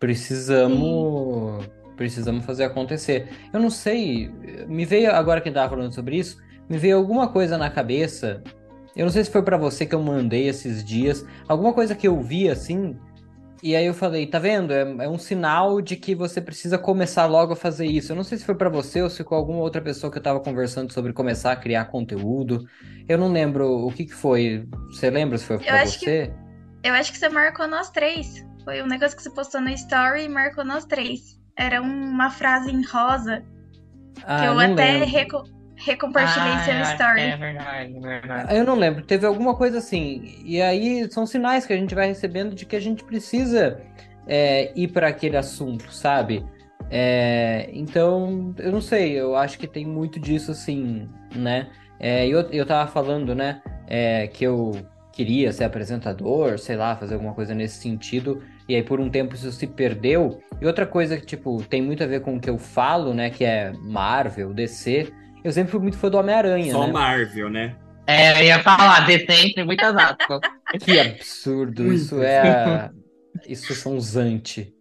[0.00, 3.28] Precisamos, precisamos fazer acontecer.
[3.52, 4.28] Eu não sei,
[4.66, 8.42] me veio agora que eu tava falando sobre isso, me veio alguma coisa na cabeça.
[8.96, 12.08] Eu não sei se foi pra você que eu mandei esses dias, alguma coisa que
[12.08, 12.98] eu vi assim,
[13.62, 14.72] e aí eu falei, tá vendo?
[14.72, 18.12] É, é um sinal de que você precisa começar logo a fazer isso.
[18.12, 20.22] Eu não sei se foi pra você ou se com alguma outra pessoa que eu
[20.22, 22.66] tava conversando sobre começar a criar conteúdo.
[23.08, 24.66] Eu não lembro o que que foi.
[24.90, 26.34] Você lembra se foi pra acho que- você?
[26.84, 28.44] Eu acho que você marcou nós três.
[28.64, 31.40] Foi um negócio que você postou no story e marcou nós três.
[31.56, 33.42] Era uma frase em rosa
[34.14, 35.44] que Ah, eu não até reco-
[35.84, 37.20] recompartilhei Ah, seu eu acho story.
[37.20, 38.56] É verdade, é verdade.
[38.56, 40.42] Eu não lembro, teve alguma coisa assim.
[40.44, 43.80] E aí são sinais que a gente vai recebendo de que a gente precisa
[44.26, 46.44] é, ir para aquele assunto, sabe?
[46.90, 51.70] É, então, eu não sei, eu acho que tem muito disso assim, né?
[51.98, 54.72] É, eu, eu tava falando, né, é, que eu
[55.12, 59.34] queria ser apresentador, sei lá, fazer alguma coisa nesse sentido, e aí por um tempo
[59.34, 60.40] isso se perdeu.
[60.60, 63.30] E outra coisa que, tipo, tem muito a ver com o que eu falo, né,
[63.30, 65.12] que é Marvel, DC.
[65.44, 66.92] Eu sempre fui muito fã do Homem-Aranha, Só né?
[66.92, 67.76] Marvel, né?
[68.06, 70.40] É, eu ia falar, decente e muitas aspas.
[70.80, 72.90] Que absurdo, isso é.
[73.46, 74.74] Isso são zante.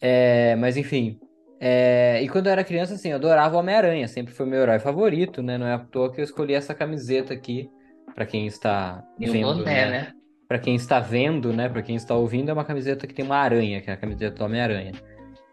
[0.00, 1.20] É, mas enfim.
[1.60, 4.78] é, e quando eu era criança, assim, eu adorava o Homem-Aranha, sempre foi meu herói
[4.78, 5.58] favorito, né?
[5.58, 7.70] Não é à toa que eu escolhi essa camiseta aqui,
[8.14, 9.90] pra quem está E o vendo, boné, né?
[9.90, 10.12] né?
[10.48, 11.68] Pra quem está vendo, né?
[11.68, 14.36] Pra quem está ouvindo, é uma camiseta que tem uma aranha, que é a camiseta
[14.36, 14.92] do Homem-Aranha.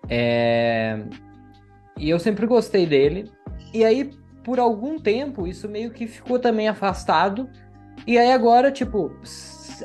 [0.10, 0.98] É,
[1.98, 3.32] E eu sempre gostei dele.
[3.74, 4.12] E aí,
[4.44, 7.50] por algum tempo, isso meio que ficou também afastado.
[8.06, 9.12] E aí agora, tipo,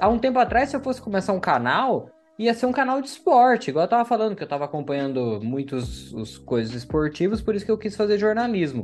[0.01, 3.09] há um tempo atrás, se eu fosse começar um canal, ia ser um canal de
[3.09, 7.65] esporte, igual eu tava falando, que eu tava acompanhando muitos os coisas esportivas, por isso
[7.65, 8.83] que eu quis fazer jornalismo.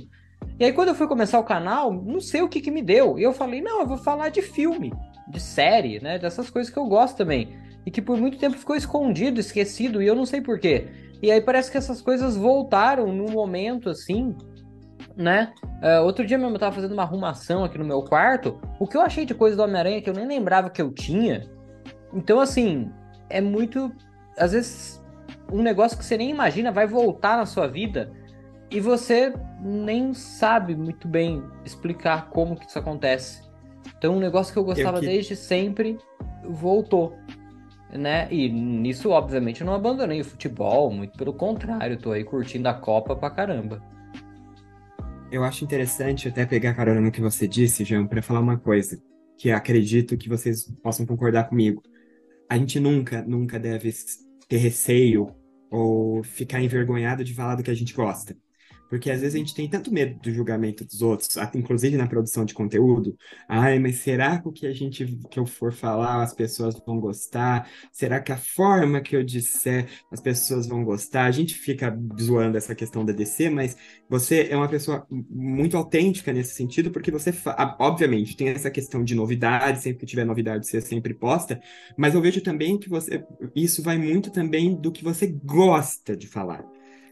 [0.59, 3.19] E aí, quando eu fui começar o canal, não sei o que que me deu.
[3.19, 4.93] E eu falei, não, eu vou falar de filme,
[5.29, 6.19] de série, né?
[6.19, 7.57] Dessas coisas que eu gosto também.
[7.85, 10.89] E que por muito tempo ficou escondido, esquecido, e eu não sei por quê.
[11.23, 14.37] E aí parece que essas coisas voltaram num momento assim,
[15.17, 15.53] né?
[15.81, 18.61] É, outro dia mesmo eu tava fazendo uma arrumação aqui no meu quarto.
[18.79, 21.49] O que eu achei de coisa do Homem-Aranha que eu nem lembrava que eu tinha.
[22.13, 22.91] Então, assim,
[23.29, 23.93] é muito.
[24.37, 25.05] Às vezes
[25.53, 28.13] um negócio que você nem imagina vai voltar na sua vida
[28.71, 33.43] e você nem sabe muito bem explicar como que isso acontece.
[33.97, 35.07] Então, um negócio que eu gostava eu que...
[35.07, 35.99] desde sempre
[36.43, 37.17] voltou.
[37.93, 38.27] Né?
[38.31, 42.75] E nisso, obviamente, eu não abandonei o futebol, muito pelo contrário, tô aí curtindo a
[42.75, 43.81] Copa pra caramba.
[45.35, 49.03] Eu acho interessante até pegar carona no que você disse, João, para falar uma coisa
[49.37, 51.83] que acredito que vocês possam concordar comigo.
[52.49, 53.93] A gente nunca, nunca deve
[54.49, 55.35] ter receio
[55.73, 58.37] ou ficar envergonhado de falar do que a gente gosta.
[58.95, 62.45] Porque às vezes a gente tem tanto medo do julgamento dos outros, inclusive na produção
[62.45, 63.19] de conteúdo.
[63.49, 67.01] Ai, mas será que o que a gente que eu for falar as pessoas vão
[67.01, 67.69] gostar?
[67.91, 71.25] Será que a forma que eu disser as pessoas vão gostar?
[71.25, 71.93] A gente fica
[72.23, 73.77] zoando essa questão da DC, mas
[74.09, 77.35] você é uma pessoa muito autêntica nesse sentido, porque você,
[77.81, 81.61] obviamente, tem essa questão de novidade, sempre que tiver novidade você sempre posta,
[81.97, 83.25] mas eu vejo também que você
[83.57, 86.65] isso vai muito também do que você gosta de falar.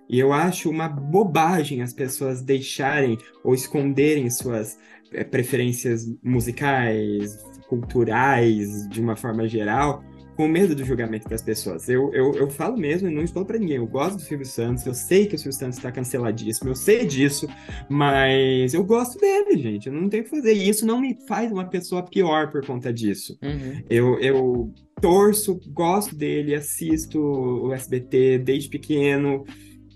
[0.09, 4.79] E eu acho uma bobagem as pessoas deixarem ou esconderem suas
[5.13, 7.39] é, preferências musicais,
[7.69, 10.05] culturais, de uma forma geral,
[10.37, 11.89] com medo do julgamento das pessoas.
[11.89, 13.77] Eu, eu, eu falo mesmo e não estou para ninguém.
[13.77, 17.07] Eu gosto do Silvio Santos, eu sei que o Silvio Santos está canceladíssimo, eu sei
[17.07, 17.47] disso,
[17.89, 19.89] mas eu gosto dele, gente.
[19.89, 20.55] Eu não tenho que fazer.
[20.55, 23.39] E isso não me faz uma pessoa pior por conta disso.
[23.43, 23.83] Uhum.
[23.89, 29.45] Eu, eu torço, gosto dele, assisto o SBT desde pequeno.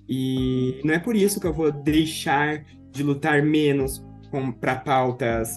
[0.09, 4.05] E não é por isso que eu vou deixar de lutar menos
[4.61, 5.51] para pautas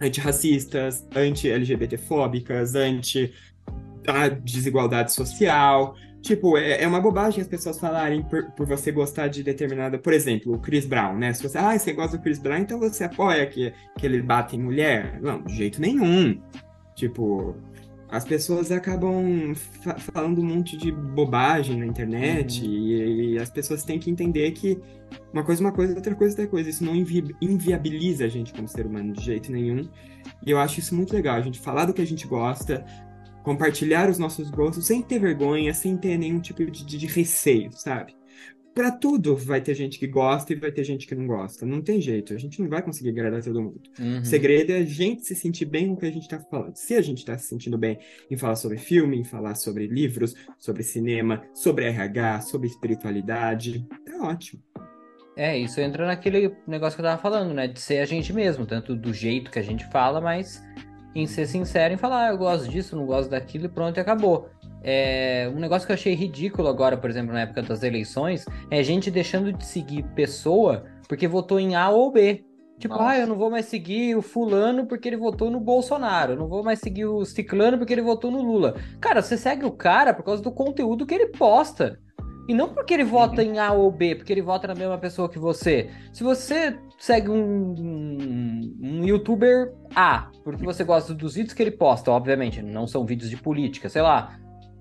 [0.00, 3.32] antirracistas, anti-LGBTfóbicas, anti
[4.06, 5.94] a desigualdade social.
[6.22, 9.98] Tipo, é, é, uma bobagem as pessoas falarem por, por, você gostar de determinada.
[9.98, 11.32] Por exemplo, o Chris Brown, né?
[11.32, 14.56] Se você, ah, você gosta do Chris Brown, então você apoia que, que ele bate
[14.56, 15.20] em mulher?
[15.20, 16.40] Não, de jeito nenhum.
[16.94, 17.56] Tipo,
[18.10, 22.72] as pessoas acabam fa falando um monte de bobagem na internet uhum.
[22.72, 24.80] e, e, as pessoas têm que entender que
[25.32, 26.70] uma coisa é uma coisa, outra coisa é outra coisa.
[26.70, 29.88] Isso não invi inviabiliza a gente como ser humano de jeito nenhum.
[30.44, 32.84] E eu acho isso muito legal, a gente falar do que a gente gosta,
[33.42, 38.16] compartilhar os nossos gostos sem ter vergonha, sem ter nenhum tipo de, de receio, sabe?
[38.78, 41.66] Para tudo vai ter gente que gosta e vai ter gente que não gosta.
[41.66, 43.82] Não tem jeito, a gente não vai conseguir agradar todo mundo.
[43.98, 44.20] Uhum.
[44.20, 46.76] O segredo é a gente se sentir bem com o que a gente está falando.
[46.76, 47.98] Se a gente está se sentindo bem
[48.30, 54.28] em falar sobre filme, em falar sobre livros, sobre cinema, sobre RH, sobre espiritualidade, tá
[54.28, 54.62] ótimo.
[55.36, 57.66] É, isso entra naquele negócio que eu tava falando, né?
[57.66, 60.62] De ser a gente mesmo, tanto do jeito que a gente fala, mas
[61.16, 64.00] em ser sincero, em falar, ah, eu gosto disso, não gosto daquilo e pronto, e
[64.00, 64.48] acabou.
[64.82, 68.82] É, um negócio que eu achei ridículo agora, por exemplo, na época das eleições, é
[68.82, 72.44] gente deixando de seguir pessoa porque votou em A ou B.
[72.78, 73.10] Tipo, Nossa.
[73.10, 76.34] ah, eu não vou mais seguir o fulano porque ele votou no Bolsonaro.
[76.34, 78.76] Eu não vou mais seguir o ciclano porque ele votou no Lula.
[79.00, 81.98] Cara, você segue o cara por causa do conteúdo que ele posta.
[82.48, 85.28] E não porque ele vota em A ou B, porque ele vota na mesma pessoa
[85.28, 85.90] que você.
[86.12, 91.72] Se você segue um, um, um youtuber A, porque você gosta dos vídeos que ele
[91.72, 94.38] posta, obviamente, não são vídeos de política, sei lá,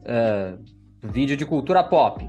[0.07, 0.63] uh,
[1.01, 2.27] vídeo de cultura pop.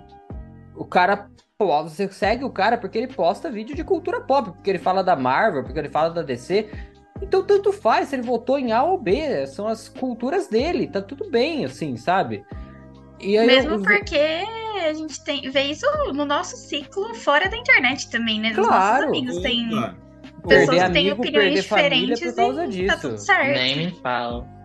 [0.75, 4.71] O cara, pô, você segue o cara porque ele posta vídeo de cultura pop, porque
[4.71, 6.69] ele fala da Marvel, porque ele fala da DC.
[7.21, 11.03] Então tanto faz se ele votou em A ou B, são as culturas dele, tá
[11.03, 12.45] tudo bem, assim, sabe?
[13.21, 13.83] Aí, Mesmo eu...
[13.83, 14.45] porque
[14.87, 18.51] a gente tem, vê isso no nosso ciclo fora da internet também, né?
[18.51, 19.07] Os claro.
[19.07, 19.69] nossos amigos têm
[20.47, 22.95] pessoas que têm opiniões diferentes por causa e disso.
[22.95, 23.59] tá tudo certo.
[23.59, 24.58] Nem me fala.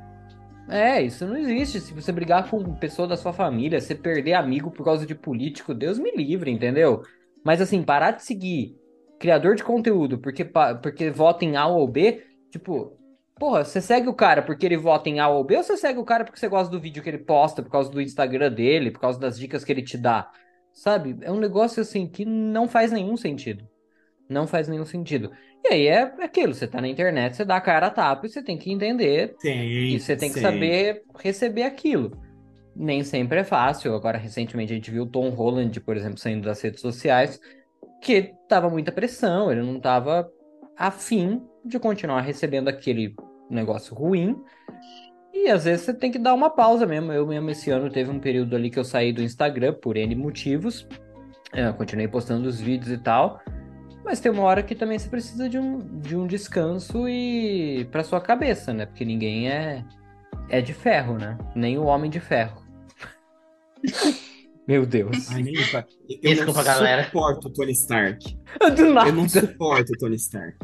[0.70, 1.80] É, isso não existe.
[1.82, 5.74] Se você brigar com pessoa da sua família, você perder amigo por causa de político,
[5.74, 7.04] Deus me livre, entendeu?
[7.44, 8.78] Mas assim, parar de seguir
[9.20, 10.46] criador de conteúdo porque,
[10.82, 12.98] porque vota em A ou B, tipo,
[13.40, 16.00] porra, você segue o cara porque ele vota em A ou B ou você segue
[16.00, 18.92] o cara porque você gosta do vídeo que ele posta, por causa do Instagram dele,
[18.92, 20.32] por causa das dicas que ele te dá?
[20.74, 21.18] Sabe?
[21.22, 23.68] É um negócio assim que não faz nenhum sentido.
[24.34, 25.32] Não faz nenhum sentido.
[25.64, 28.30] E aí é aquilo, você tá na internet, você dá a cara a tapa e
[28.30, 29.36] você tem que entender.
[29.40, 30.36] Sim, e você tem sim.
[30.36, 32.12] que saber receber aquilo.
[32.76, 33.96] Nem sempre é fácil.
[33.96, 37.40] Agora, recentemente, a gente viu o Tom Holland, por exemplo, saindo das redes sociais,
[38.02, 40.30] que tava muita pressão, ele não tava
[40.78, 43.16] afim de continuar recebendo aquele
[43.50, 44.36] negócio ruim.
[45.34, 47.12] E às vezes você tem que dar uma pausa mesmo.
[47.12, 50.16] Eu mesmo esse ano teve um período ali que eu saí do Instagram por N
[50.16, 50.88] motivos.
[51.54, 53.40] Eu é, continuei postando os vídeos e tal.
[54.04, 58.04] Mas tem uma hora que também você precisa de um, de um descanso e para
[58.04, 58.86] sua cabeça, né?
[58.86, 59.84] Porque ninguém é
[60.50, 61.38] é de ferro, né?
[61.56, 62.62] Nem o homem de ferro.
[64.68, 65.30] Meu Deus.
[65.30, 67.04] Ai, nem eu, eu Desculpa, não galera.
[67.06, 68.38] suporto o Tony Stark.
[68.76, 69.10] Do nada.
[69.10, 70.58] Eu não suporto o Tony Stark.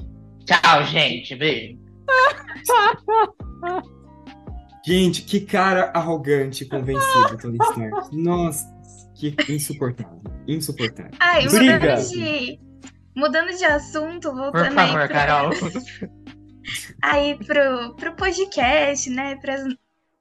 [0.45, 1.35] Tchau, gente.
[1.35, 1.77] Beijo.
[4.85, 8.15] gente, que cara arrogante e convencido, Tony Stark.
[8.15, 8.65] Nossa.
[9.15, 10.21] Que insuportável.
[10.47, 11.11] Insuportável.
[11.19, 11.97] Ai, Briga.
[13.15, 15.49] Mudando de, assunto, Por voltando favor, aí, pro, Carol.
[17.01, 19.35] aí pro, pro podcast, né?
[19.37, 19.55] Pra,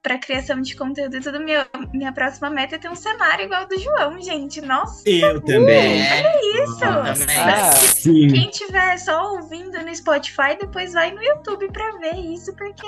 [0.02, 3.62] pra criação de conteúdo e tudo, meu, minha próxima meta é ter um cenário igual
[3.62, 4.60] ao do João, gente.
[4.60, 6.00] Nossa, Eu também.
[6.02, 6.78] É, isso!
[6.78, 7.36] também.
[7.36, 8.28] Ah, Sim.
[8.28, 12.86] Quem tiver só ouvindo no Spotify, depois vai no YouTube pra ver isso, porque.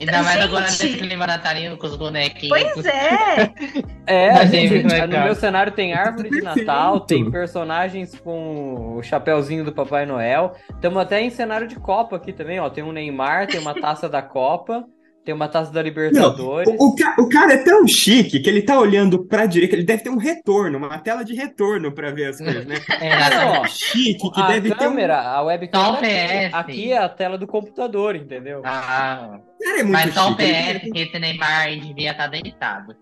[0.00, 0.44] Ainda mais Gente.
[0.44, 2.48] agora nesse clima natalino com os bonequinhos.
[2.72, 3.52] Pois é!
[4.06, 6.42] É, a é gente- no meu cenário tem árvore de.
[6.42, 10.52] Natal, tem personagens com o chapéuzinho do Papai Noel.
[10.68, 12.68] Estamos até em cenário de Copa aqui também, ó.
[12.68, 14.84] Tem um Neymar, tem uma taça da Copa,
[15.24, 16.68] tem uma taça da Libertadores.
[16.78, 19.84] O, o ca- o cara é tão chique que ele tá olhando pra direita, ele
[19.84, 22.76] deve ter um retorno, uma tela de retorno pra ver as coisas, né?
[23.00, 24.78] É, Não, ó, Chique, que a deve ter um.
[24.90, 26.50] câmera, a webcam tá aqui.
[26.52, 28.60] Aqui é a tela do computador, entendeu?
[28.64, 30.36] Ah, cara é muito mas só o.
[30.36, 32.94] PS que esse Neymar aí devia estar deitado.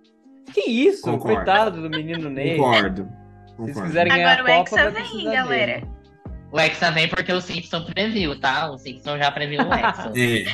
[0.54, 1.36] Que isso, Concordo.
[1.36, 2.56] coitado do menino Ney.
[2.56, 3.02] Concordo.
[3.04, 3.72] Se Concordo.
[3.74, 5.72] vocês quiserem ganhar Agora o a Copa, Hexa vai vem, galera.
[5.80, 5.86] dele.
[6.52, 8.70] O Hexa vem porque o Simpson previu, tá?
[8.70, 10.12] O Simpson já previu o Hexa.
[10.14, 10.44] É.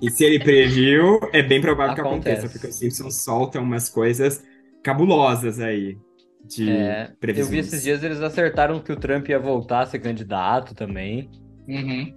[0.00, 2.38] E se ele previu, é bem provável que Acontece.
[2.38, 4.42] aconteça, porque os Simpsons soltam umas coisas
[4.82, 5.96] cabulosas aí
[6.44, 7.50] de É, eu previsões.
[7.50, 11.30] vi esses dias eles acertaram que o Trump ia voltar a ser candidato também.
[11.68, 12.16] Uhum.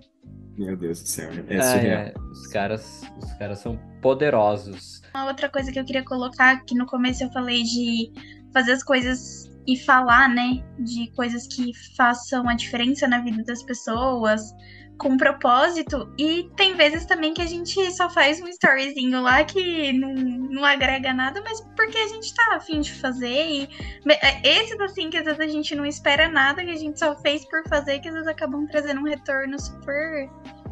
[0.57, 1.99] Meu Deus do céu, é Ah, surreal.
[2.01, 5.01] é, os caras, os caras são poderosos.
[5.13, 8.11] Uma outra coisa que eu queria colocar, que no começo eu falei de
[8.53, 10.63] fazer as coisas e falar, né?
[10.80, 14.53] De coisas que façam a diferença na vida das pessoas,
[14.97, 16.13] com propósito.
[16.18, 20.66] E tem vezes também que a gente só faz um storyzinho lá que não, não
[20.66, 23.28] agrega nada, mas porque a gente tá afim de fazer.
[23.28, 23.70] E
[24.09, 27.16] é, esses, assim, que às vezes a gente não espera nada, que a gente só
[27.22, 30.30] fez por fazer, que às vezes acabam trazendo um retorno super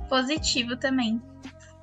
[0.09, 1.21] positivo também.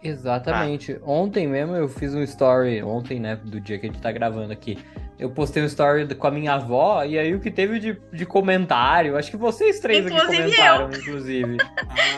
[0.02, 0.98] Exatamente.
[1.04, 4.52] Ontem mesmo eu fiz um story, ontem, né, do dia que a gente tá gravando
[4.52, 4.78] aqui.
[5.18, 8.24] Eu postei um story com a minha avó, e aí o que teve de, de
[8.24, 11.56] comentário, acho que vocês três aqui Inclusive comentaram, inclusive.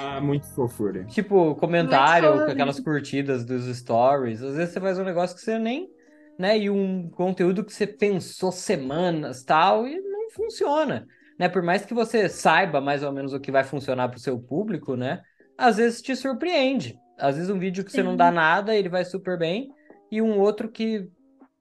[0.01, 1.05] Ah, muito fofura.
[1.05, 4.41] Tipo, comentário com aquelas curtidas dos stories.
[4.43, 5.89] Às vezes você faz um negócio que você nem,
[6.39, 11.07] né, e um conteúdo que você pensou semanas, tal, e não funciona,
[11.37, 11.49] né?
[11.49, 14.95] Por mais que você saiba mais ou menos o que vai funcionar pro seu público,
[14.95, 15.23] né?
[15.59, 16.97] Às vezes te surpreende.
[17.23, 18.17] Às vezes um vídeo que você não Sim.
[18.17, 19.71] dá nada, ele vai super bem,
[20.11, 21.09] e um outro que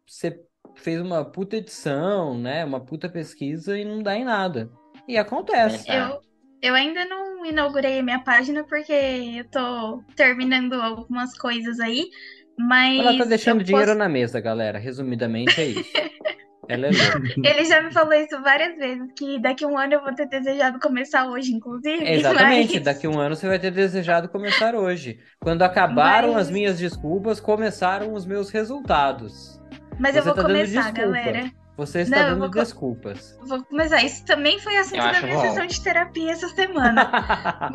[0.08, 0.42] você
[0.76, 2.66] fez uma puta edição, né?
[2.66, 4.72] Uma puta pesquisa e não dá em nada.
[5.08, 5.86] E acontece.
[5.86, 5.94] Tá.
[5.94, 6.22] Eu,
[6.62, 12.10] eu ainda não inaugurei a minha página porque eu tô terminando algumas coisas aí,
[12.58, 13.00] mas.
[13.00, 14.80] Ela tá deixando dinheiro posso- na mesa, galera.
[14.80, 15.92] Resumidamente é isso.
[16.74, 17.22] Ela é louca.
[17.50, 20.28] Ele já me falou isso várias vezes, que daqui a um ano eu vou ter
[20.28, 22.04] desejado começar hoje, inclusive.
[22.10, 25.20] Exatamente, mas- daqui a um ano você vai ter desejado começar hoje.
[25.40, 29.60] Quando acabaram Mas- as minhas desculpas, começaram os meus resultados.
[30.00, 31.02] Mas eu Você vou tá começar, desculpa.
[31.02, 31.52] galera.
[31.78, 33.40] Você está Não, eu dando vou desculpas.
[33.48, 34.04] Vou começar.
[34.04, 35.42] Isso também foi assunto Eu da minha bom.
[35.42, 37.10] sessão de terapia essa semana.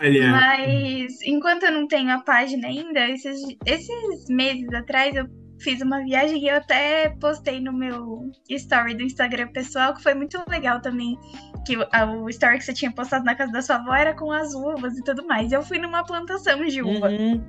[0.00, 5.26] Olha, Mas enquanto eu não tenho a página ainda, esses, esses meses atrás eu
[5.60, 10.14] fiz uma viagem e eu até postei no meu story do Instagram pessoal, que foi
[10.14, 11.18] muito legal também.
[11.66, 14.54] Que o, story que você tinha postado na casa da sua avó era com as
[14.54, 15.52] uvas e tudo mais.
[15.52, 17.08] Eu fui numa plantação de uva.
[17.08, 17.42] Uhum.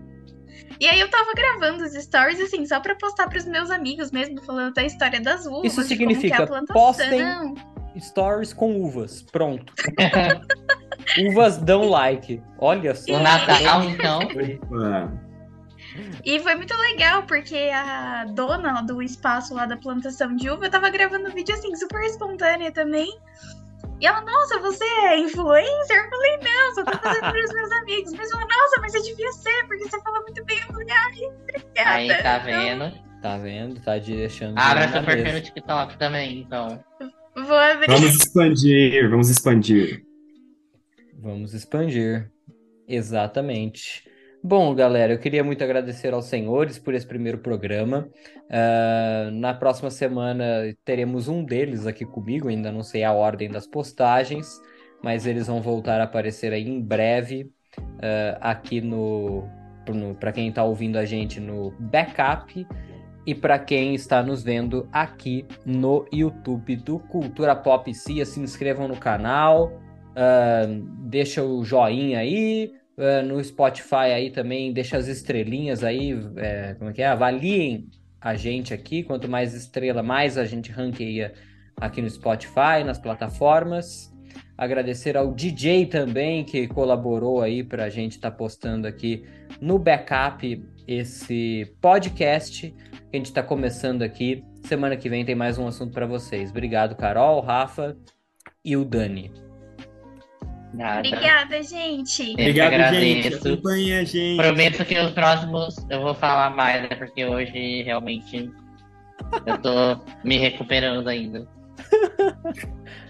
[0.79, 4.41] E aí eu tava gravando os stories, assim, só pra postar pros meus amigos mesmo,
[4.41, 5.65] falando da história das uvas.
[5.65, 6.75] Isso de como que é significa, a plantação.
[6.75, 7.55] postem
[7.99, 9.23] Stories com uvas.
[9.23, 9.73] Pronto.
[11.29, 12.41] Uvas dão like.
[12.59, 13.13] Olha só.
[13.13, 14.19] O Natal, então.
[16.23, 20.89] E foi muito legal, porque a dona do espaço lá da plantação de uva tava
[20.89, 23.09] gravando um vídeo assim, super espontânea também.
[23.99, 25.97] E ela, nossa, você é influencer?
[25.97, 28.13] Eu falei, não, só tô fazendo pros meus amigos.
[28.13, 30.59] Mas ela, nossa, mas você devia ser, porque você fala muito bem.
[30.59, 31.89] Eu falei, ai, obrigada.
[31.89, 33.07] Aí, tá Então, vendo?
[33.21, 33.81] Tá vendo?
[33.81, 34.57] Tá deixando.
[34.57, 36.83] Abra seu perfil no TikTok também, então.
[37.35, 37.87] Vou abrir.
[37.87, 40.05] vamos expandir, vamos expandir.
[41.19, 42.31] Vamos expandir.
[42.87, 44.03] Exatamente.
[44.43, 48.07] Bom, galera, eu queria muito agradecer aos senhores por esse primeiro programa.
[48.49, 50.45] Ah, na próxima semana
[50.85, 54.61] teremos um deles aqui comigo, ainda não sei a ordem das postagens,
[55.03, 57.51] mas eles vão voltar a aparecer aí em breve
[58.01, 59.43] ah, aqui no,
[60.19, 62.65] para quem está ouvindo a gente no backup
[63.25, 68.87] e para quem está nos vendo aqui no YouTube do Cultura Pop Cia, se inscrevam
[68.87, 69.81] no canal.
[70.15, 70.67] Ah,
[70.99, 72.71] deixa o joinha aí.
[72.97, 76.11] Ah, no Spotify aí também, deixa as estrelinhas aí.
[76.37, 77.07] é, como é que é?
[77.07, 77.89] Avaliem
[78.19, 79.03] a gente aqui.
[79.03, 81.33] Quanto mais estrela, mais a gente ranqueia
[81.79, 84.11] aqui no Spotify, nas plataformas.
[84.57, 89.23] Agradecer ao DJ também que colaborou aí para a gente estar postando aqui
[89.61, 92.71] no backup esse podcast.
[92.71, 92.75] que
[93.13, 94.43] a gente está começando aqui.
[94.63, 96.49] Semana que vem tem mais um assunto para vocês.
[96.49, 97.95] Obrigado, Carol, Rafa
[98.65, 99.46] e o Dani.
[100.73, 101.07] Nada.
[101.07, 102.31] Obrigada, gente.
[102.33, 103.33] Obrigado, gente.
[103.35, 104.37] Acompanhe a gente.
[104.37, 106.95] Prometo que os próximos eu vou falar mais, né?
[106.95, 108.51] Porque hoje realmente
[109.45, 111.47] eu tô me recuperando ainda.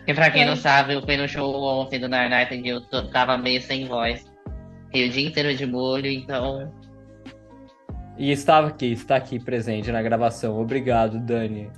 [0.06, 0.46] E pra quem é.
[0.46, 4.26] não sabe, eu fui no show ontem do e eu tô, tava meio sem voz.
[4.86, 6.72] Fiquei o dia inteiro de molho, então.
[8.18, 10.60] E estava aqui, está aqui presente na gravação.
[10.60, 11.70] Obrigado, Dani.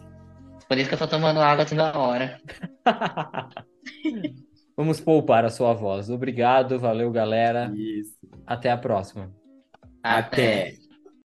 [0.67, 2.39] Por isso que eu tô tomando água toda hora.
[4.79, 6.09] Vamos poupar a sua voz.
[6.09, 7.69] Obrigado, valeu, galera.
[7.75, 8.17] Isso.
[8.47, 9.29] Até a próxima.
[10.01, 10.69] Até.
[10.69, 10.88] Até.